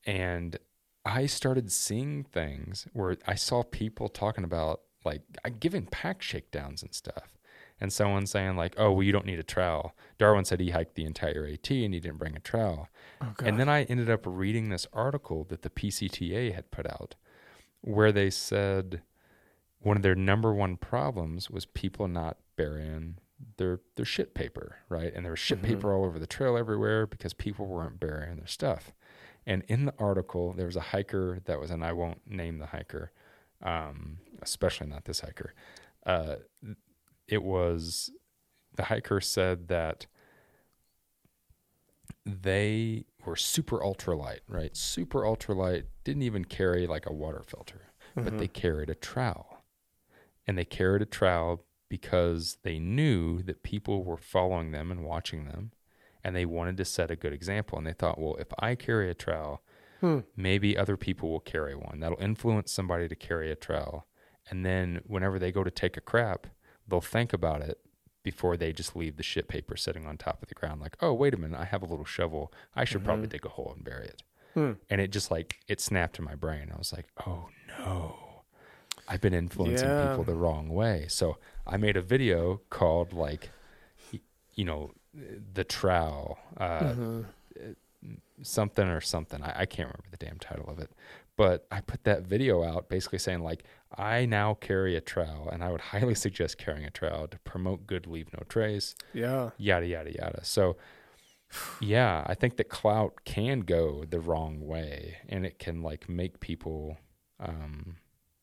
[0.05, 0.59] and
[1.07, 5.23] I started seeing things where I saw people talking about like
[5.59, 7.39] giving pack shakedowns and stuff
[7.81, 10.95] and someone saying like, "Oh, well, you don't need a trowel." Darwin said he hiked
[10.95, 12.89] the entire AT and he didn't bring a trowel.
[13.21, 17.15] Oh, and then I ended up reading this article that the PCTA had put out,
[17.81, 19.03] where they said
[19.81, 23.19] one of their number one problems was people not burying
[23.57, 25.13] their their shit paper, right?
[25.15, 25.75] And there was shit mm-hmm.
[25.75, 28.93] paper all over the trail everywhere because people weren't burying their stuff.
[29.47, 32.67] And in the article, there was a hiker that was, and I won't name the
[32.67, 33.13] hiker,
[33.63, 35.53] um, especially not this hiker.
[36.07, 36.37] Uh,
[37.29, 38.11] it was
[38.77, 40.07] the hiker said that
[42.27, 44.77] they were super ultralight, right?
[44.77, 48.25] Super ultralight, didn't even carry like a water filter, mm-hmm.
[48.25, 49.65] but they carried a trowel.
[50.47, 55.45] And they carried a trowel because they knew that people were following them and watching
[55.47, 55.73] them
[56.25, 57.77] and they wanted to set a good example.
[57.77, 59.63] And they thought, well, if I carry a trowel,
[60.01, 60.21] hmm.
[60.37, 62.01] maybe other people will carry one.
[62.01, 64.07] That'll influence somebody to carry a trowel.
[64.51, 66.47] And then whenever they go to take a crap,
[66.89, 67.79] they'll think about it
[68.23, 70.81] before they just leave the shit paper sitting on top of the ground.
[70.81, 72.53] Like, oh, wait a minute, I have a little shovel.
[72.75, 73.07] I should mm-hmm.
[73.07, 74.23] probably dig a hole and bury it.
[74.55, 74.73] Hmm.
[74.89, 76.71] And it just like it snapped in my brain.
[76.73, 78.17] I was like, oh no.
[79.07, 80.09] I've been influencing yeah.
[80.09, 81.07] people the wrong way.
[81.09, 83.51] So I made a video called like,
[84.55, 84.93] you know,
[85.53, 87.23] the trowel, uh, mm-hmm.
[88.43, 89.43] something or something.
[89.43, 90.91] I, I, can't remember the damn title of it,
[91.37, 93.65] but I put that video out basically saying like
[93.97, 97.87] I now carry a trowel and I would highly suggest carrying a trowel to promote
[97.87, 98.95] good leave no trace.
[99.13, 99.51] Yeah.
[99.57, 100.45] Yada yada yada.
[100.45, 100.77] So
[101.81, 106.41] yeah, I think that clout can go the wrong way and it can like make
[106.41, 106.99] people
[107.41, 107.97] um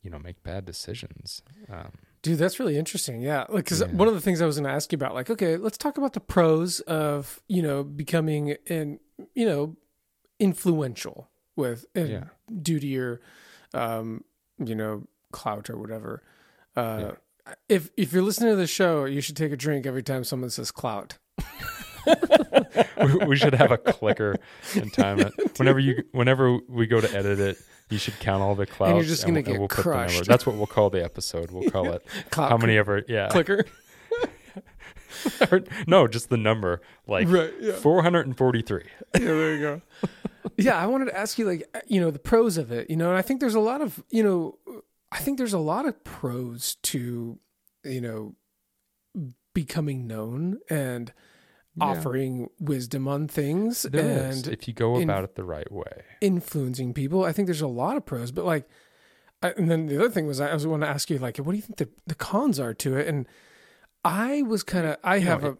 [0.04, 1.42] you know make bad decisions.
[1.70, 3.22] Um, Dude, that's really interesting.
[3.22, 3.88] Yeah, like because yeah.
[3.88, 5.98] one of the things I was going to ask you about, like, okay, let's talk
[5.98, 9.00] about the pros of you know becoming an
[9.34, 9.76] you know
[10.40, 12.26] influential with yeah.
[12.62, 13.22] due to your
[13.74, 14.24] um,
[14.64, 16.24] you know clout or whatever.
[16.76, 17.54] Uh, yeah.
[17.68, 20.50] If if you're listening to the show, you should take a drink every time someone
[20.50, 21.18] says clout.
[23.04, 24.36] we, we, should have a clicker
[24.76, 25.34] and time it.
[25.58, 27.58] Whenever you, whenever we go to edit it,
[27.90, 28.90] you should count all the clouts.
[28.90, 30.26] And you're just gonna get we'll crushed.
[30.26, 31.52] That's what we'll call the episode.
[31.52, 33.04] We'll call it how many ever.
[33.08, 33.66] Yeah, clicker.
[35.88, 37.74] no, just the number, like right, yeah.
[37.74, 38.84] 443.
[38.84, 39.82] yeah, there you go.
[40.58, 42.90] yeah, I wanted to ask you, like, uh, you know, the pros of it.
[42.90, 44.58] You know, and I think there's a lot of, you know,
[45.12, 47.40] I think there's a lot of pros to,
[47.84, 48.36] you know,
[49.54, 51.14] becoming known and
[51.76, 51.86] yeah.
[51.86, 55.72] offering wisdom on things there and is, if you go about in, it the right
[55.72, 58.68] way influencing people i think there's a lot of pros but like
[59.42, 61.52] I, and then the other thing was i was want to ask you like what
[61.52, 63.28] do you think the, the cons are to it and
[64.04, 65.58] i was kind of i have know,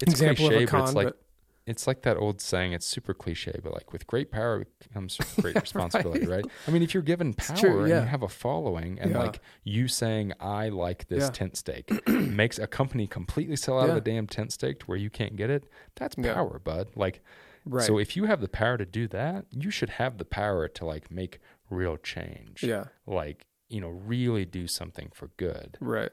[0.00, 1.22] a example cliche, of a con but it's like but,
[1.66, 2.72] it's like that old saying.
[2.72, 6.44] It's super cliche, but like with great power comes great responsibility, right.
[6.44, 6.52] right.
[6.66, 7.96] I mean, if you're given power true, yeah.
[7.96, 9.18] and you have a following, and yeah.
[9.18, 11.30] like you saying "I like this yeah.
[11.30, 14.98] tent stake," makes a company completely sell out of a damn tent stake to where
[14.98, 15.64] you can't get it.
[15.96, 16.90] That's power, bud.
[16.94, 17.22] Like,
[17.64, 17.84] right.
[17.84, 20.86] so if you have the power to do that, you should have the power to
[20.86, 22.62] like make real change.
[22.62, 25.76] Yeah, like you know, really do something for good.
[25.80, 26.10] Right.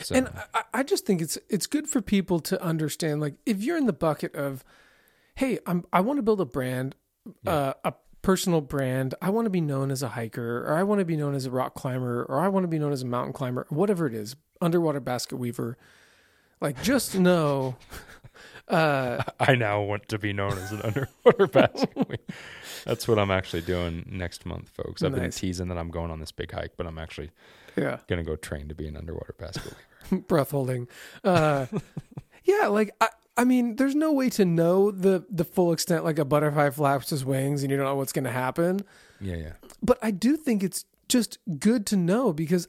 [0.00, 0.14] So.
[0.14, 3.20] And I, I just think it's it's good for people to understand.
[3.20, 4.64] Like, if you're in the bucket of,
[5.36, 6.96] hey, I'm I want to build a brand,
[7.42, 7.52] yeah.
[7.52, 9.14] uh, a personal brand.
[9.20, 11.46] I want to be known as a hiker, or I want to be known as
[11.46, 14.14] a rock climber, or I want to be known as a mountain climber, whatever it
[14.14, 15.76] is, underwater basket weaver.
[16.60, 17.76] Like, just know.
[18.66, 22.16] Uh, I now want to be known as an underwater basket weaver.
[22.86, 25.02] That's what I'm actually doing next month, folks.
[25.02, 25.20] I've nice.
[25.20, 27.30] been teasing that I'm going on this big hike, but I'm actually
[27.76, 29.74] yeah gonna go train to be an underwater basket
[30.28, 30.86] breath holding
[31.24, 31.66] uh
[32.44, 36.18] yeah like i I mean, there's no way to know the the full extent like
[36.18, 38.80] a butterfly flaps his wings and you don't know what's going to happen.
[39.20, 39.52] Yeah, yeah.
[39.82, 42.68] But I do think it's just good to know because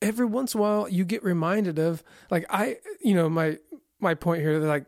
[0.00, 3.58] every once in a while you get reminded of like I, you know, my
[4.00, 4.58] my point here.
[4.58, 4.86] Like,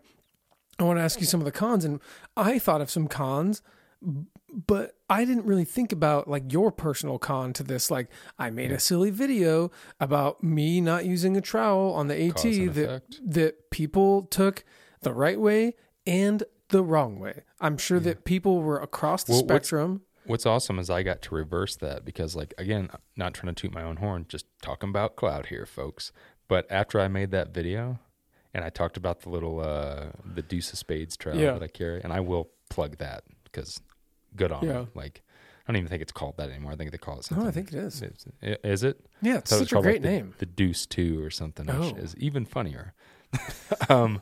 [0.78, 2.00] I want to ask you some of the cons, and
[2.36, 3.62] I thought of some cons,
[4.54, 7.90] but I didn't really think about like your personal con to this.
[7.90, 12.42] Like I made a silly video about me not using a trowel on the AT
[12.74, 14.64] that that people took
[15.02, 15.74] the right way
[16.06, 17.42] and the wrong way.
[17.60, 18.04] I'm sure yeah.
[18.04, 20.02] that people were across the well, spectrum.
[20.24, 23.60] What's, what's awesome is I got to reverse that because like again, not trying to
[23.60, 26.12] toot my own horn, just talking about clout here, folks.
[26.48, 27.98] But after I made that video
[28.52, 31.52] and I talked about the little uh the Deuce of Spades trowel yeah.
[31.52, 33.80] that I carry, and I will plug that because
[34.36, 34.82] good on yeah.
[34.82, 34.88] it.
[34.94, 35.22] Like
[35.66, 36.72] I don't even think it's called that anymore.
[36.72, 37.46] I think they call it something.
[37.46, 38.02] Oh, I think it is.
[38.02, 39.00] Is, is it?
[39.22, 40.34] Yeah, it's such it a great like name.
[40.38, 41.80] The, the, Deuce Two or something, oh.
[41.80, 42.92] which is even funnier.
[43.88, 44.20] um,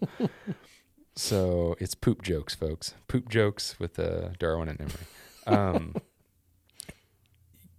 [1.17, 2.95] so it's poop jokes, folks.
[3.09, 5.07] Poop jokes with uh, Darwin and Emory.
[5.45, 5.95] Um,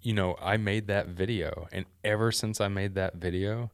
[0.01, 3.71] you know, I made that video, and ever since I made that video,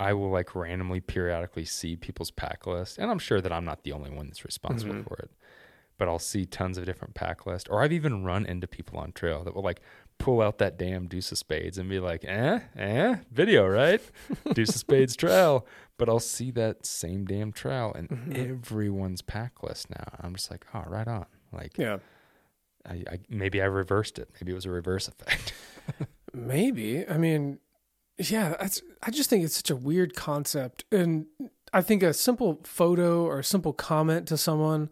[0.00, 3.84] I will like randomly periodically see people's pack list, and I'm sure that I'm not
[3.84, 5.02] the only one that's responsible mm-hmm.
[5.04, 5.30] for it
[6.02, 7.70] but I'll see tons of different pack lists.
[7.70, 9.80] Or I've even run into people on trail that will like
[10.18, 14.00] pull out that damn deuce of spades and be like, eh, eh, video, right?
[14.52, 15.64] deuce of spades trail.
[15.98, 18.32] But I'll see that same damn trail in mm-hmm.
[18.34, 20.02] everyone's pack list now.
[20.20, 21.26] I'm just like, oh, right on.
[21.52, 21.98] Like, yeah.
[22.84, 24.28] I, I maybe I reversed it.
[24.40, 25.52] Maybe it was a reverse effect.
[26.34, 27.06] maybe.
[27.08, 27.60] I mean,
[28.18, 28.82] yeah, that's.
[29.04, 31.26] I just think it's such a weird concept, and
[31.72, 34.90] I think a simple photo or a simple comment to someone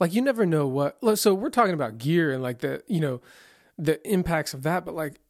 [0.00, 3.20] like you never know what so we're talking about gear and like the you know
[3.76, 5.20] the impacts of that but like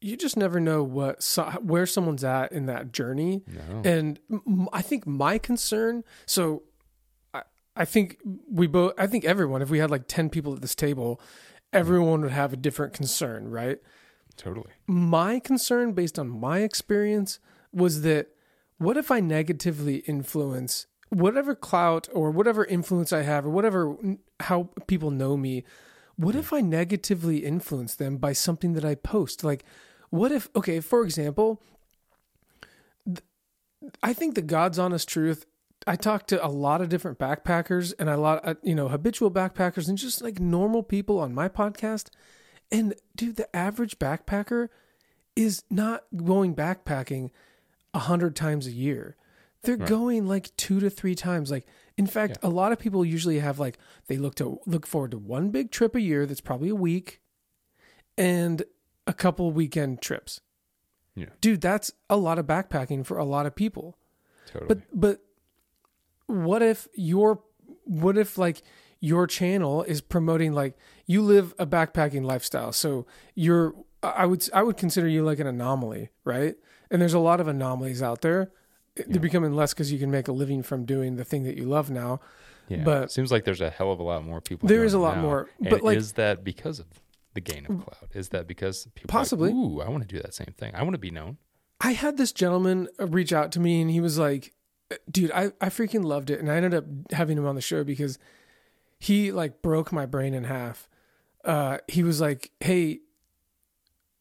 [0.00, 3.42] you just never know what so, where someone's at in that journey.
[3.48, 3.82] No.
[3.84, 4.20] and
[4.72, 6.62] i think my concern so
[7.34, 7.42] I,
[7.74, 8.18] I think
[8.50, 11.20] we both i think everyone if we had like 10 people at this table
[11.72, 13.78] everyone would have a different concern right?
[14.36, 14.70] Totally.
[14.86, 17.40] My concern based on my experience
[17.72, 18.28] was that
[18.78, 23.96] what if i negatively influence whatever clout or whatever influence I have or whatever
[24.40, 25.64] how people know me,
[26.16, 29.44] what if I negatively influence them by something that I post?
[29.44, 29.64] Like,
[30.10, 31.62] what if, okay, for example,
[34.02, 35.46] I think the God's honest truth.
[35.86, 39.30] I talk to a lot of different backpackers and a lot, of, you know, habitual
[39.30, 42.08] backpackers and just like normal people on my podcast.
[42.72, 44.68] And dude, the average backpacker
[45.36, 47.30] is not going backpacking
[47.94, 49.16] a hundred times a year.
[49.66, 49.88] They're right.
[49.88, 51.50] going like two to three times.
[51.50, 52.48] Like, in fact, yeah.
[52.48, 55.70] a lot of people usually have like they look to look forward to one big
[55.70, 57.20] trip a year that's probably a week,
[58.16, 58.62] and
[59.06, 60.40] a couple weekend trips.
[61.14, 61.26] Yeah.
[61.40, 63.98] Dude, that's a lot of backpacking for a lot of people.
[64.46, 64.66] Totally.
[64.68, 65.20] But but
[66.26, 67.42] what if your
[67.84, 68.62] what if like
[69.00, 72.72] your channel is promoting like you live a backpacking lifestyle.
[72.72, 76.56] So you're I would I would consider you like an anomaly, right?
[76.90, 78.52] And there's a lot of anomalies out there.
[79.06, 81.64] They're becoming less because you can make a living from doing the thing that you
[81.64, 82.20] love now.
[82.68, 82.82] yeah.
[82.84, 84.68] but- seems like there's a hell of a lot more people.
[84.68, 85.22] There is a lot now.
[85.22, 86.86] more, And but, like- is that because of
[87.34, 88.10] the gain of clout?
[88.14, 89.50] Is that because people are like, Possibly.
[89.52, 90.74] Ooh, I want to do that same thing.
[90.74, 91.36] I want to be known.
[91.80, 94.54] I had this gentleman uh, reach out to me and he was like,
[95.10, 96.40] dude, I, I freaking loved it.
[96.40, 98.18] And I ended up having him on the show because
[98.98, 100.88] he like broke my brain in half.
[101.44, 103.00] Uh, he was like, hey,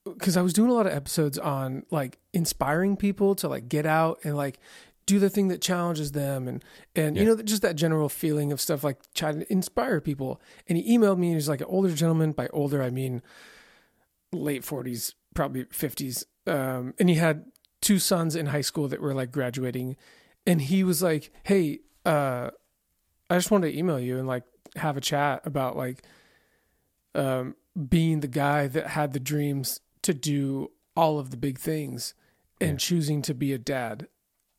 [0.06, 3.86] because I was doing a lot of episodes on like inspiring people to like get
[3.86, 4.60] out and like
[5.06, 6.64] do the thing that challenges them and
[6.96, 10.42] and you know just that general feeling of stuff like trying to inspire people.
[10.68, 12.32] And he emailed me and he's like an older gentleman.
[12.32, 13.22] By older, I mean
[14.32, 16.26] late forties, probably fifties.
[16.48, 17.46] Um, and he had
[17.82, 19.96] two sons in high school that were like graduating,
[20.46, 22.52] and he was like, "Hey, uh,
[23.30, 24.44] I just wanted to email you and like
[24.76, 26.04] have a chat about like
[27.16, 27.56] um,
[27.90, 32.14] being the guy that had the dreams to do all of the big things
[32.62, 32.78] and Yeah.
[32.78, 34.08] choosing to be a dad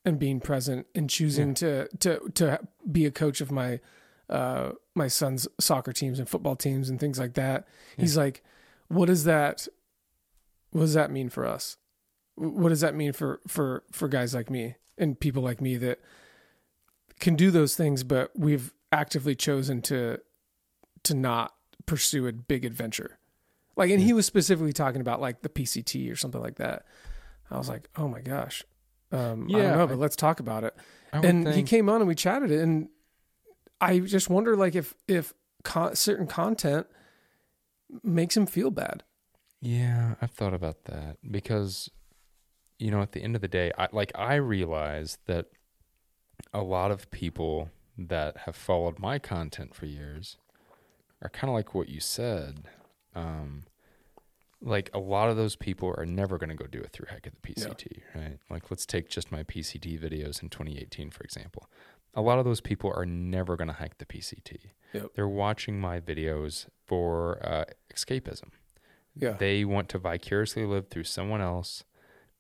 [0.05, 3.81] and being present and choosing to to to be a coach of my
[4.29, 7.67] uh my son's soccer teams and football teams and things like that.
[7.97, 8.43] He's like,
[8.89, 9.67] what does that
[10.71, 11.77] what does that mean for us?
[12.35, 16.01] What does that mean for for for guys like me and people like me that
[17.19, 20.19] can do those things but we've actively chosen to
[21.03, 21.55] to not
[21.87, 23.19] pursue a big adventure.
[23.77, 26.87] Like and he was specifically talking about like the PCT or something like that.
[27.51, 28.65] I was like, "Oh my gosh."
[29.13, 30.75] Um I Yeah, don't know, but I- let's talk about it
[31.13, 32.89] I and he came on and we chatted it and
[33.81, 36.87] i just wonder like if if con- certain content
[38.03, 39.03] makes him feel bad
[39.61, 41.91] Yeah, I've thought about that because,
[42.79, 45.47] you know, at the end of the day, I like I realize that
[46.53, 50.37] a lot of people that have followed my content for years
[51.23, 52.69] are kind of like what you said.
[53.17, 53.65] Um,
[54.63, 57.27] like a lot of those people are never going to go do a through hike
[57.27, 58.39] at the PCT, right?
[58.49, 61.69] Like let's take just my PCT videos in 2018 for example.
[62.15, 64.57] A lot of those people are never going to hike the PCT.
[64.95, 65.11] Yep.
[65.15, 67.65] They're watching my videos for uh,
[67.95, 68.51] escapism
[69.17, 71.85] yeah they want to vicariously live through someone else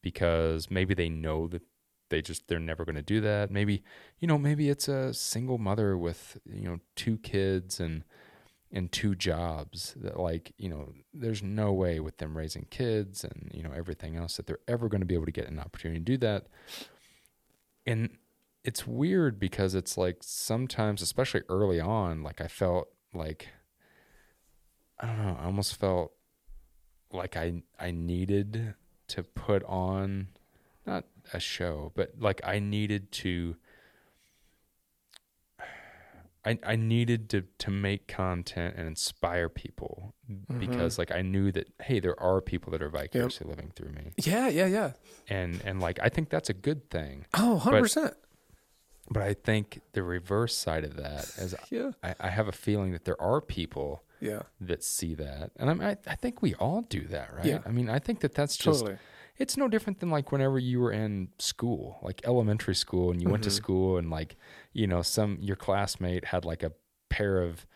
[0.02, 1.62] because maybe they know that
[2.08, 3.82] they just they're never going to do that maybe
[4.20, 8.04] you know maybe it's a single mother with you know two kids and
[8.72, 13.50] and two jobs that like you know there's no way with them raising kids and
[13.54, 16.00] you know everything else that they're ever going to be able to get an opportunity
[16.00, 16.46] to do that.
[17.86, 18.10] And
[18.64, 23.46] it's weird because it's like sometimes especially early on like i felt like
[24.98, 26.10] i don't know i almost felt
[27.12, 28.74] like I I needed
[29.08, 30.28] to put on
[30.84, 33.56] not a show, but like I needed to
[36.46, 40.14] I I needed to to make content and inspire people
[40.58, 44.12] because like I knew that hey there are people that are vicariously living through me.
[44.24, 44.92] yeah yeah yeah
[45.28, 47.26] And and like I think that's a good thing.
[47.34, 48.14] oh 100%
[49.10, 52.92] But I think the reverse side of that is yeah I, I have a feeling
[52.92, 55.50] that there are people yeah that see that.
[55.58, 57.44] And I, mean, I, I think we all do that, right?
[57.46, 57.58] Yeah.
[57.66, 58.96] I mean, I think that that's just, totally
[59.38, 63.28] it's no different than like whenever you were in school, like elementary school, and you
[63.28, 63.56] went to Mm-hmm.
[63.64, 64.36] school and like,
[64.76, 66.72] you know, some, your classmate had like a
[67.08, 67.66] pair of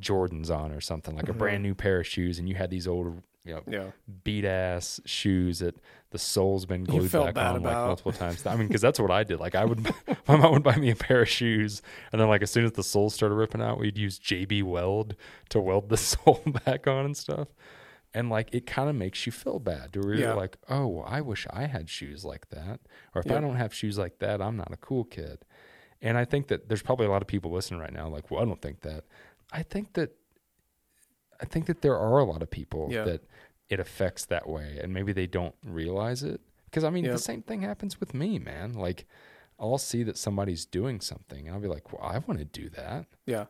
[0.00, 2.86] Jordans on or something, like a brand new pair of shoes, and you had these
[2.86, 3.72] old, you know, Mm-hmm.
[3.72, 3.90] yeah
[4.24, 5.74] beat ass shoes that
[6.10, 8.46] the sole's been glued back on like multiple times.
[8.46, 9.40] I mean, because that's what I did.
[9.40, 9.82] Like I would,
[10.28, 12.72] my mom would buy me a pair of shoes, and then like as soon as
[12.72, 15.16] the soles started ripping out, we'd use JB Weld
[15.48, 17.48] to weld the sole back on and stuff.
[18.14, 20.26] And like it kind of makes you feel bad to where Yeah.
[20.26, 22.78] you're like, oh, I wish I had shoes like that,
[23.14, 23.38] or if Yeah.
[23.38, 25.38] I don't have shoes like that, I'm not a cool kid.
[26.02, 28.42] And I think that there's probably a lot of people listening right now, like, well,
[28.42, 29.04] I don't think that.
[29.52, 30.10] I think that
[31.40, 33.04] I think that there are a lot of people Yeah.
[33.04, 33.24] that
[33.68, 36.40] it affects that way, and maybe they don't realize it.
[36.66, 37.12] Because I mean, Yep.
[37.14, 38.74] the same thing happens with me, man.
[38.74, 39.06] Like,
[39.58, 42.68] I'll see that somebody's doing something, and I'll be like, well, I want to do
[42.70, 43.06] that.
[43.26, 43.46] yeah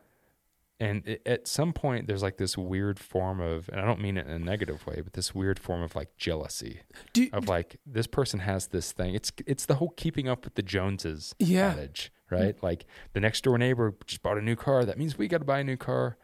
[0.79, 4.17] And it, at some point, there's like this weird form of, and I don't mean
[4.17, 6.81] it in a negative way, but this weird form of like jealousy
[7.13, 9.13] do of like this person has this thing.
[9.15, 11.71] It's it's the whole keeping up with the Joneses Yeah.
[11.73, 12.55] adage, right?
[12.63, 14.83] Like the next door neighbor just bought a new car.
[14.85, 16.17] That means we got to buy a new car.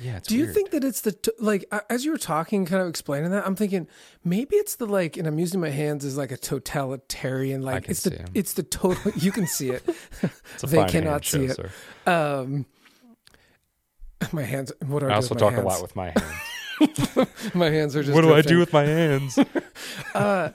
[0.00, 0.54] Yeah, it's Do you weird.
[0.54, 3.44] think that it's the t- like as you were talking, kind of explaining that?
[3.44, 3.88] I'm thinking
[4.22, 7.62] maybe it's the like, and I'm using my hands as like a totalitarian.
[7.62, 8.26] Like it's the 'em.
[8.34, 9.12] it's the total.
[9.16, 9.82] You can see it.
[10.62, 11.56] They cannot see show, it.
[11.56, 11.70] sir.
[12.06, 12.66] Um,
[14.32, 14.72] my hands.
[14.86, 17.54] What are I, I also talk a lot with my hands.
[17.54, 18.14] my hands are just.
[18.14, 19.36] what do I do with my hands?
[20.14, 20.50] uh,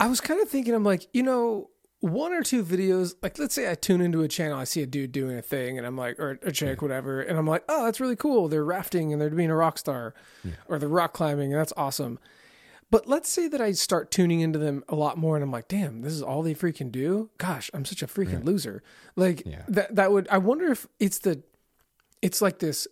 [0.00, 1.70] I was kind of thinking, I'm like, you know,
[2.02, 4.86] one or two videos, like let's say I tune into a channel, I see a
[4.86, 7.84] dude doing a thing, and I'm like, or a chick, whatever, and I'm like, oh,
[7.84, 8.48] that's really cool.
[8.48, 10.12] They're rafting and they're being a rock star,
[10.68, 12.18] or they're rock climbing, and that's awesome.
[12.90, 15.68] But let's say that I start tuning into them a lot more, and I'm like,
[15.68, 17.30] damn, this is all they freaking do.
[17.38, 18.82] Gosh, I'm such a freaking loser.
[19.16, 19.62] Like Yeah.
[19.68, 19.94] that.
[19.94, 20.28] That would.
[20.28, 21.42] I wonder if it's the.
[22.20, 22.86] It's like this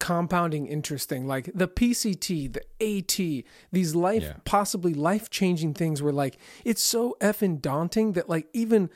[0.00, 4.34] compounding interest thing like the PCT, the AT, these life Yeah.
[4.44, 8.90] possibly life-changing things where like it's so effing daunting that like even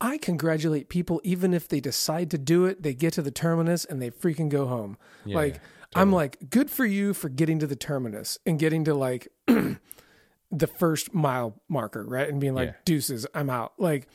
[0.00, 3.84] I congratulate people even if they decide to do it, they get to the terminus
[3.84, 4.96] and they freaking go home.
[5.24, 8.84] Yeah, like yeah, I'm like good for you for getting to the terminus and getting
[8.84, 12.28] to like the first mile marker, right?
[12.28, 13.72] And being like deuces, I'm out.
[13.78, 14.08] Like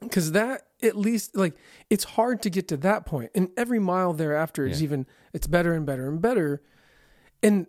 [0.00, 1.54] because that at least like
[1.90, 4.84] it's hard to get to that point and every mile thereafter is Yeah.
[4.84, 6.62] even it's better and better and better
[7.42, 7.66] and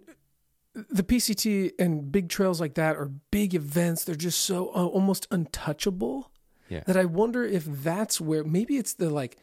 [0.73, 5.27] the pct and big trails like that are big events they're just so uh, almost
[5.31, 6.31] untouchable
[6.69, 6.83] Yeah.
[6.87, 9.37] that i wonder if that's where maybe it's the like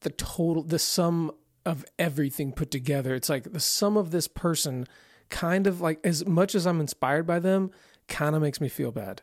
[0.00, 1.30] the total the sum
[1.64, 4.88] of everything put together it's like the sum of this person
[5.30, 7.70] kind of like as much as i'm inspired by them
[8.08, 9.22] kind of makes me feel bad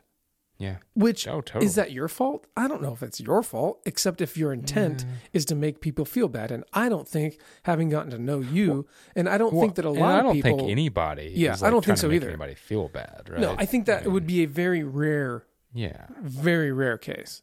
[0.60, 0.76] yeah.
[0.94, 1.64] which Oh, totally.
[1.66, 2.46] is that your fault?
[2.56, 6.04] I don't know if it's your fault, except if your intent is to make people
[6.04, 6.52] feel bad.
[6.52, 8.86] And I don't think, having gotten to know you,
[9.16, 10.58] and I don't think that a lot I of don't people.
[10.58, 11.32] think anybody.
[11.34, 12.28] Yeah, is, I don't think so either.
[12.28, 13.40] Anybody feel bad, right?
[13.40, 16.06] no, I think that it would be a very rare, Yeah.
[16.20, 17.42] very rare case.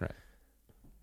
[0.00, 0.12] Right.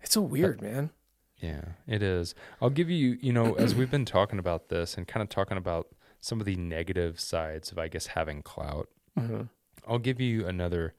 [0.00, 0.90] It's so weird, man.
[1.36, 2.34] Yeah, it is.
[2.60, 5.56] I'll give you, you know, as we've been talking about this and kind of talking
[5.56, 5.88] about
[6.20, 9.42] some of the negative sides of, I guess, having clout, Mm-hmm.
[9.88, 10.94] I'll give you another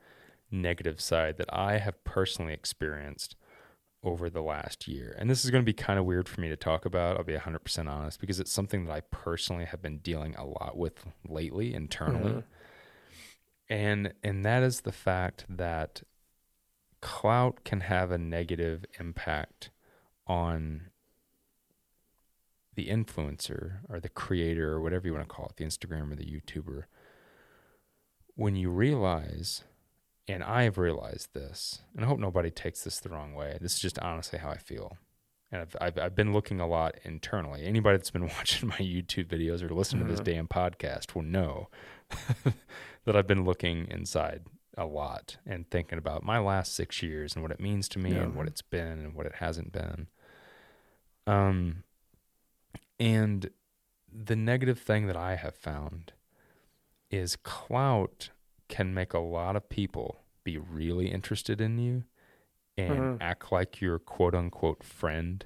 [0.52, 3.36] negative side that I have personally experienced
[4.04, 5.16] over the last year.
[5.20, 7.18] And this is going to be kind of weird for me to talk about.
[7.18, 10.76] I'll be 100% honest because it's something that I personally have been dealing a lot
[10.76, 12.32] with lately internally.
[12.32, 12.44] Mhm.
[13.70, 16.04] And and that is the fact that
[17.00, 19.70] clout can have a negative impact
[20.28, 20.90] on
[22.76, 26.16] the influencer or the creator or whatever you want to call it, the Instagram or
[26.16, 26.84] the YouTuber,
[28.36, 29.64] when you realize,
[30.32, 33.58] and I have realized this, and I hope nobody takes this the wrong way.
[33.62, 34.98] This is just honestly how I feel.
[35.52, 37.66] And I've, I've, I've been looking a lot internally.
[37.66, 41.70] Anybody that's been watching my YouTube videos or listening to this damn podcast will know
[43.06, 44.44] that I've been looking inside
[44.78, 48.12] a lot and thinking about my last six years and what it means to me
[48.12, 50.08] and what it's been and what it hasn't been.
[51.28, 51.84] Um,
[53.00, 53.50] and
[54.12, 56.14] the negative thing that I have found
[57.10, 58.30] is clout
[58.70, 62.04] can make a lot of people be really interested in you
[62.78, 63.22] and Mhm.
[63.22, 65.46] act like your quote unquote friend.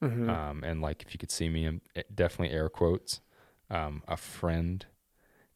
[0.00, 0.30] Mhm.
[0.30, 1.80] Um, and like if you could see me, I'm
[2.14, 3.20] definitely air quotes,
[3.70, 4.86] um, a friend.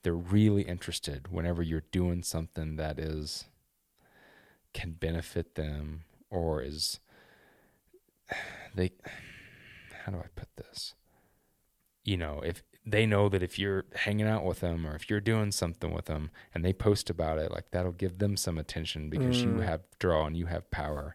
[0.03, 3.47] They're really interested whenever you're doing something that is
[4.73, 7.01] can benefit them or is
[8.75, 8.91] they
[10.05, 10.95] how do I put this?
[12.05, 15.21] You know, if they know that if you're hanging out with them or if you're
[15.21, 19.11] doing something with them and they post about it, like that'll give them some attention
[19.11, 19.65] because you Mm.
[19.65, 21.15] have draw and you have power.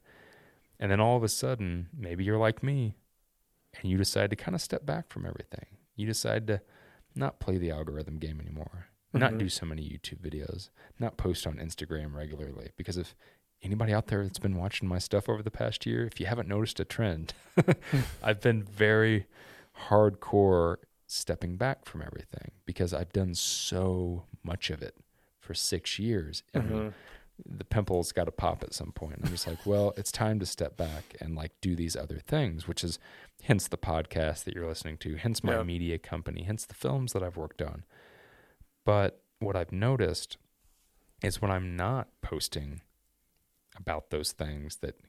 [0.79, 2.95] And then all of a sudden, maybe you're like me
[3.81, 5.65] and you decide to kind of step back from everything.
[5.95, 6.61] You decide to
[7.15, 9.37] not play the algorithm game anymore, not Mhm.
[9.39, 10.69] do so many YouTube videos,
[10.99, 12.71] not post on Instagram regularly.
[12.75, 13.15] Because if
[13.61, 16.47] anybody out there that's been watching my stuff over the past year, if you haven't
[16.49, 17.33] noticed a trend,
[18.23, 19.25] I've been very
[19.89, 20.77] hardcore
[21.13, 24.95] stepping back from everything because I've done so much of it
[25.39, 26.43] for six years.
[26.53, 26.93] I mean, Mhm.
[27.45, 29.19] the pimple's got to pop at some point.
[29.23, 32.67] I'm just like, well, it's time to step back and like do these other things,
[32.67, 32.99] which is
[33.43, 35.63] hence the podcast that you're listening to, hence my Yeah.
[35.63, 37.83] media company, hence the films that I've worked on.
[38.85, 40.37] But what I've noticed
[41.23, 42.81] is when I'm not posting
[43.75, 44.99] about those things that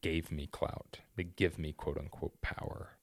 [0.00, 2.96] gave me clout, that give me quote unquote power,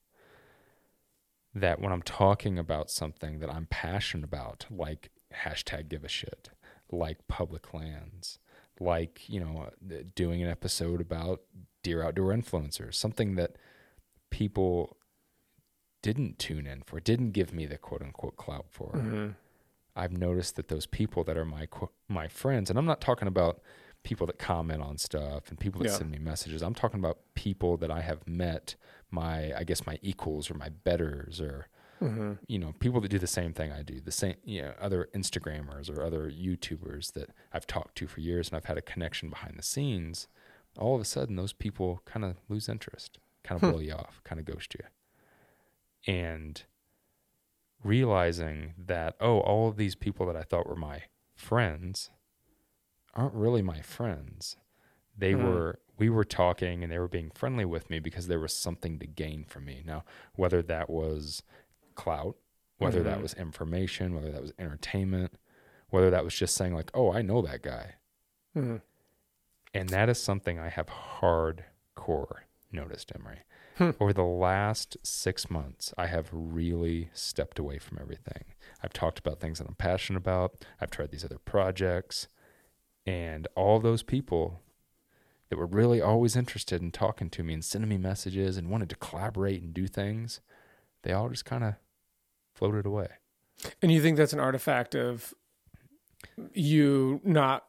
[1.53, 6.49] that when I'm talking about something that I'm passionate about, like hashtag give a shit,
[6.91, 8.39] like public lands,
[8.79, 9.69] like, you know,
[10.15, 11.41] doing an episode about
[11.83, 13.57] dear outdoor influencers, something that
[14.29, 14.97] people
[16.01, 18.91] didn't tune in for, didn't give me the quote unquote clout for.
[18.93, 19.35] Mhm.
[19.95, 21.67] I've noticed that those people that are my
[22.07, 23.61] my friends, and I'm not talking about
[24.03, 25.97] people that comment on stuff and people that Yeah.
[25.97, 26.61] send me messages.
[26.63, 28.75] I'm talking about people that I have met,
[29.11, 31.67] my I guess my equals or my betters or
[32.01, 32.39] Mhm.
[32.47, 35.07] you know people that do the same thing I do, the same you know other
[35.13, 39.29] Instagrammers or other YouTubers that I've talked to for years and I've had a connection
[39.29, 40.27] behind the scenes.
[40.79, 43.71] All of a sudden, those people kind of lose interest, kind of Hmm.
[43.73, 44.85] blow you off, kind of ghost you,
[46.11, 46.63] and
[47.83, 51.03] realizing that oh all of these people that i thought were my
[51.35, 52.11] friends
[53.13, 54.55] aren't really my friends
[55.17, 55.43] they Mhm.
[55.43, 58.97] were we were talking and they were being friendly with me because there was something
[58.99, 60.03] to gain from me now
[60.35, 61.43] whether that was
[61.95, 62.37] clout
[62.77, 63.21] whether that Mhm.
[63.23, 65.37] was information whether that was entertainment
[65.89, 67.95] whether that was just saying like oh i know that guy
[68.55, 68.81] Mhm.
[69.73, 72.41] and that is something I have hardcore
[72.71, 73.43] noticed, Emory.
[73.77, 73.91] Hmm.
[74.01, 78.43] Over the last six months, I have really stepped away from everything.
[78.83, 80.65] I've talked about things that I'm passionate about.
[80.81, 82.27] I've tried these other projects.
[83.05, 84.61] And all those people
[85.49, 88.89] that were really always interested in talking to me and sending me messages and wanted
[88.89, 90.39] to collaborate and do things,
[91.03, 91.75] they all just kind of
[92.53, 93.07] floated away.
[93.81, 95.33] And you think that's an artifact of
[96.53, 97.65] you not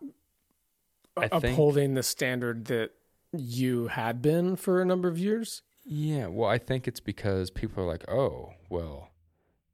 [1.17, 2.91] I think- upholding the standard that
[3.33, 5.63] you had been for a number of years?
[5.85, 9.09] Yeah, well, I think it's because people are like, "Oh, well,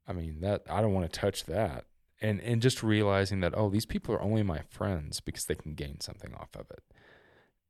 [0.07, 1.85] I mean that I don't want to touch that,"
[2.21, 5.73] and and just realizing that oh, these people are only my friends because they can
[5.73, 6.83] gain something off of it,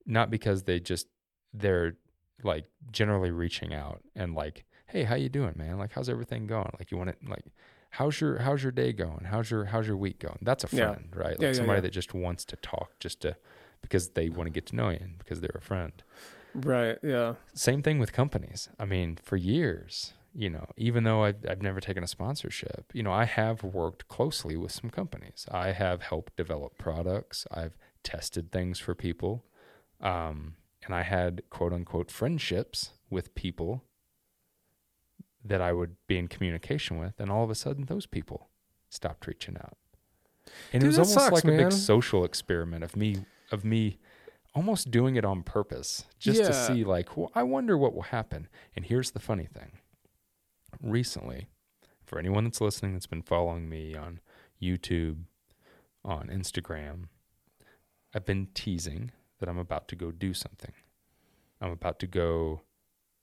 [0.05, 1.07] not because they just
[1.53, 1.95] they're
[2.43, 5.77] like generally reaching out and like, "Hey, how you doing, man?
[5.77, 6.71] Like, how's everything going?
[6.79, 7.43] Like, you want to like."
[7.93, 9.25] How's your how's your day going?
[9.25, 10.37] How's your how's your week going?
[10.43, 10.91] That's a Yeah.
[10.93, 11.31] friend, right?
[11.31, 11.81] Like Yeah, yeah, somebody yeah.
[11.81, 13.35] that just wants to talk, just to
[13.81, 16.03] because they want to get to know you and because they're a friend
[16.53, 16.99] Right.
[17.01, 17.33] Yeah.
[17.55, 18.69] same thing with companies.
[18.79, 23.03] I mean, for years, you know, even though I've, I've never taken a sponsorship, you
[23.03, 25.45] know, I have worked closely with some companies.
[25.51, 27.47] I have helped develop products.
[27.51, 29.45] I've tested things for people.
[30.01, 30.55] Um,
[30.85, 33.83] and I had quote unquote friendships with people
[35.43, 37.19] that I would be in communication with.
[37.19, 38.49] And all of a sudden, those people
[38.89, 39.77] stopped reaching out.
[40.73, 43.17] And Dude, it was almost sucks, like a big social experiment of me,
[43.51, 43.99] of me
[44.55, 48.47] almost doing it on purpose just to see like well, i wonder what will happen
[48.75, 49.78] and here's the funny thing
[50.81, 51.47] recently
[52.05, 54.19] for anyone that's listening that's been following me on
[54.61, 55.17] youtube
[56.03, 57.05] on instagram
[58.15, 60.73] i've been teasing that i'm about to go do something
[61.61, 62.61] i'm about to go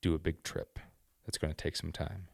[0.02, 0.78] do a big trip
[1.24, 2.28] that's going to take some time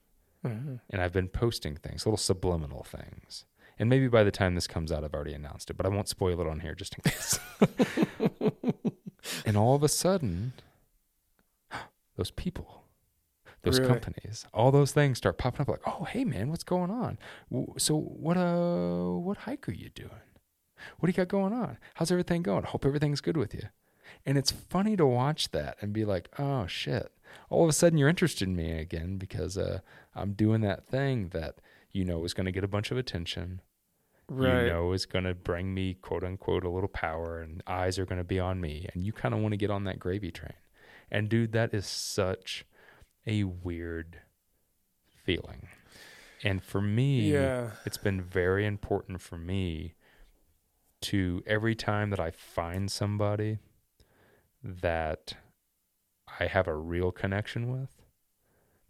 [0.44, 0.80] Mhm.
[0.90, 3.44] and I've been posting things, little subliminal things.
[3.78, 6.08] And maybe by the time this comes out, I've already announced it, but I won't
[6.08, 7.38] spoil it on here just in case.
[9.46, 10.52] and all of a sudden,
[12.16, 12.81] those people,
[13.62, 13.92] those Really?
[13.92, 15.68] companies, all those things start popping up.
[15.68, 17.18] Like, oh, hey man, what's going on?
[17.78, 18.36] So what?
[18.36, 20.10] Uh, what hike are you doing?
[20.98, 21.78] What do you got going on?
[21.94, 22.64] How's everything going?
[22.64, 23.68] Hope everything's good with you.
[24.26, 27.12] And it's funny to watch that and be like, oh shit.
[27.48, 29.78] All of a sudden, you're interested in me again because uh,
[30.14, 31.56] I'm doing that thing that
[31.92, 33.60] you know is going to get a bunch of attention.
[34.28, 34.64] Right.
[34.64, 38.04] You know is going to bring me quote unquote a little power, and eyes are
[38.04, 40.30] going to be on me, and you kind of want to get on that gravy
[40.30, 40.54] train.
[41.10, 42.64] And dude, that is such
[43.26, 44.20] a weird
[45.24, 45.68] feeling.
[46.42, 47.72] And for me, Yeah.
[47.84, 49.94] it's been very important for me
[51.02, 53.58] to every time that I find somebody
[54.62, 55.34] that
[56.40, 58.02] I have a real connection with.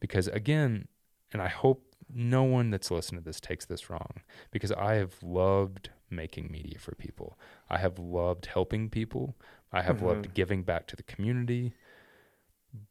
[0.00, 0.88] Because again,
[1.32, 4.20] and I hope no one that's listening to this takes this wrong,
[4.50, 7.38] because I have loved making media for people.
[7.70, 9.36] I have loved helping people.
[9.72, 10.34] I have loved mm-hmm.
[10.34, 11.72] giving back to the community.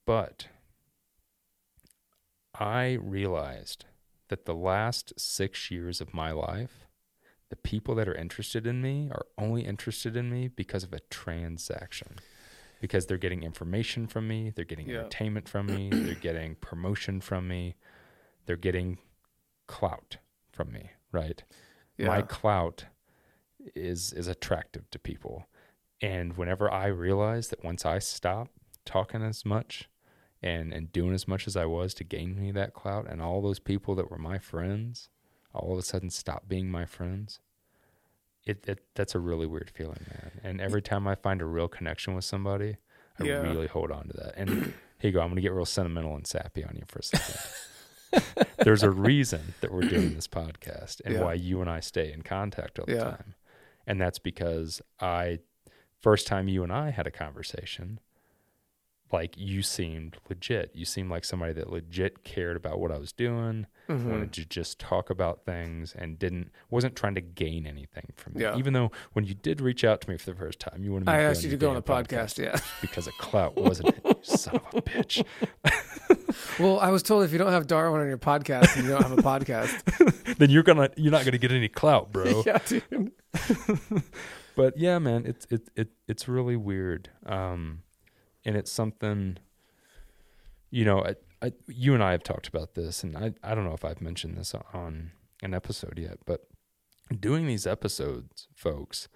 [0.05, 0.47] But
[2.62, 3.86] I realized
[4.30, 6.86] that the last six years of my life,
[7.49, 10.99] the people that are interested in me are only interested in me because of a
[11.09, 12.20] transaction.
[12.80, 14.99] Because they're getting information from me, they're getting Yeah.
[14.99, 17.76] entertainment from me, they're getting promotion from me,
[18.45, 18.99] they're getting
[19.68, 20.18] clout
[20.51, 21.43] from me, right?
[21.97, 22.07] Yeah.
[22.07, 22.86] My clout
[23.76, 25.47] is is attractive to people.
[25.99, 28.49] And whenever I realize that once I stop
[28.86, 29.88] talking as much
[30.43, 33.41] and and doing as much as I was to gain me that clout and all
[33.41, 35.09] those people that were my friends
[35.53, 37.39] all of a sudden stop being my friends
[38.45, 41.67] it, it that's a really weird feeling man and every time I find a real
[41.67, 42.77] connection with somebody
[43.19, 43.41] I Yeah.
[43.41, 44.73] really hold on to that and here
[45.09, 48.47] you go I'm going to get real sentimental and sappy on you for a second
[48.63, 51.23] there's a reason that we're doing this podcast and Yeah.
[51.23, 53.03] why you and I stay in contact all the Yeah.
[53.03, 53.35] time
[53.85, 55.39] and that's because I
[55.99, 57.99] first time you and I had a conversation
[59.14, 63.12] like you seemed legit you seemed like somebody that legit cared about what I was
[63.12, 64.05] doing Mhm.
[64.05, 68.41] wanted to just talk about things and didn't wasn't trying to gain anything from me
[68.43, 68.55] Yeah.
[68.57, 71.07] even though when you did reach out to me for the first time you wanted
[71.07, 72.38] me I to asked you to go on the the podcast.
[72.41, 72.57] Yeah.
[72.82, 75.26] because of clout wasn't it you son of a bitch
[76.59, 79.01] Well, I was told if you don't have Darwin on your podcast, and you don't
[79.03, 80.38] have a podcast.
[80.38, 83.12] then you're gonna you're not gonna get any clout bro yeah, dude.
[84.55, 87.09] but yeah, man, it's it, it it's really weird.
[87.26, 87.84] Um,
[88.45, 89.37] and it's something,
[90.69, 93.65] you know, I I, you and I have talked about this, and I, I don't
[93.65, 95.11] know if I've mentioned this on
[95.41, 96.47] an episode yet, but
[97.19, 99.07] doing these episodes, folks,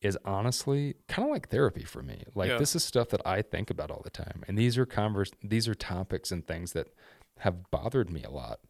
[0.00, 2.24] is honestly kind of like therapy for me.
[2.34, 2.58] Like yeah.
[2.58, 5.68] this is stuff that I think about all the time, and these are converse, these
[5.68, 6.88] are topics and things that
[7.38, 8.60] have bothered me a lot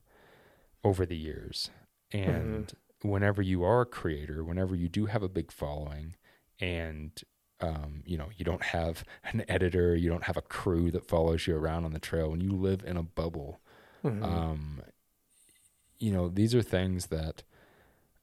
[0.83, 1.71] over the years.
[2.13, 3.09] And mm-hmm.
[3.09, 6.17] whenever you are a creator, whenever you do have a big following,
[6.61, 7.13] and
[7.61, 11.47] um, you know you don't have an editor, you don't have a crew that follows
[11.47, 13.61] you around on the trail, when you live in a bubble,
[14.05, 14.25] mm-hmm.
[14.25, 14.83] um,
[15.99, 17.43] you know these are things that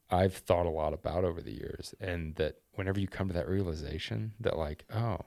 [0.10, 3.48] I've thought a lot about over the years, and that whenever you come to that
[3.48, 5.20] realization that like, oh,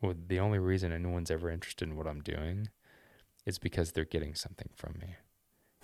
[0.00, 2.68] well, the only reason anyone's ever interested in what I'm doing
[3.44, 5.16] is because they're getting something from me.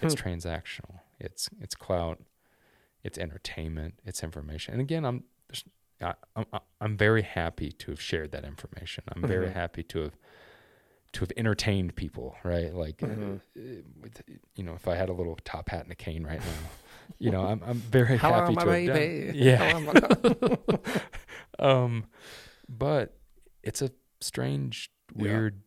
[0.01, 0.29] It's hmm.
[0.29, 1.01] transactional.
[1.21, 2.21] It's it's clout.
[3.05, 3.95] It's entertainment.
[4.05, 4.75] It's information.
[4.75, 5.25] And again, I'm
[6.03, 9.05] I, am I'm, I'm very happy to have shared that information.
[9.09, 9.29] I'm mm-hmm.
[9.29, 10.17] very happy to have
[11.13, 12.73] to have entertained people, right?
[12.73, 13.35] Like, mm-hmm.
[13.35, 13.61] uh,
[14.01, 14.23] with,
[14.57, 16.71] you know, if I had a little top hat and a cane right now,
[17.19, 19.33] you know, I'm I'm very happy to have done.
[19.35, 20.89] Yeah.
[21.59, 22.07] um,
[22.69, 23.15] but
[23.63, 23.91] it's a
[24.21, 25.63] strange, weird,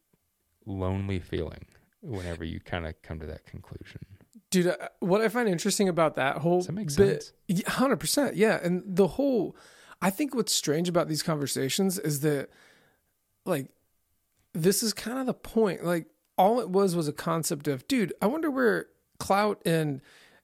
[0.65, 0.73] yeah.
[0.73, 1.65] lonely feeling
[2.01, 4.01] whenever you kind of come to that conclusion.
[4.49, 7.63] Dude, uh, what I find interesting about that whole Does that make bit, sense?
[7.67, 8.59] Hundred percent, yeah.
[8.61, 9.55] And the whole,
[10.05, 12.49] I think what's strange about these conversations is that,
[13.43, 13.69] like,
[14.53, 15.83] this is kind of the point.
[15.83, 16.05] Like,
[16.37, 18.85] all it was was a concept of, dude, I wonder where
[19.17, 20.01] clout and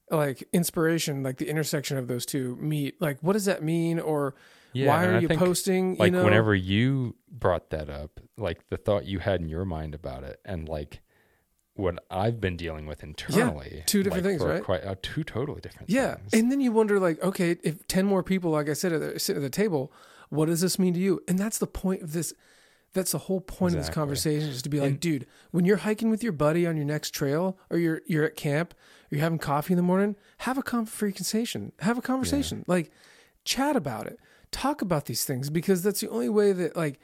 [0.09, 2.99] like inspiration, like the intersection of those two meet.
[2.99, 3.99] Like, what does that mean?
[3.99, 4.33] Or
[4.73, 5.95] yeah, why are you posting?
[5.95, 6.23] Like, you know?
[6.23, 10.39] whenever you brought that up, like the thought you had in your mind about it,
[10.43, 11.01] and like
[11.81, 13.73] what I've been dealing with internally.
[13.75, 14.63] Yeah, two different like, things, right?
[14.63, 15.87] Quite uh, two totally different.
[15.87, 15.95] Things.
[15.95, 16.33] Yeah, things.
[16.33, 19.35] and then you wonder, like, okay, if ten more people, like I said, are sit
[19.35, 19.91] at the table,
[20.29, 21.21] what does this mean to you?
[21.27, 22.33] And that's the point of this
[22.93, 23.79] that's the whole point exactly.
[23.79, 26.67] of this conversation is to be like, and, dude, when you're hiking with your buddy
[26.67, 29.83] on your next trail or you're you're at camp, or you're having coffee in the
[29.83, 31.71] morning, have a conversation.
[31.79, 32.59] Have a conversation.
[32.59, 32.73] Yeah.
[32.73, 32.91] Like
[33.45, 34.19] chat about it.
[34.51, 36.99] Talk about these things because that's the only way that like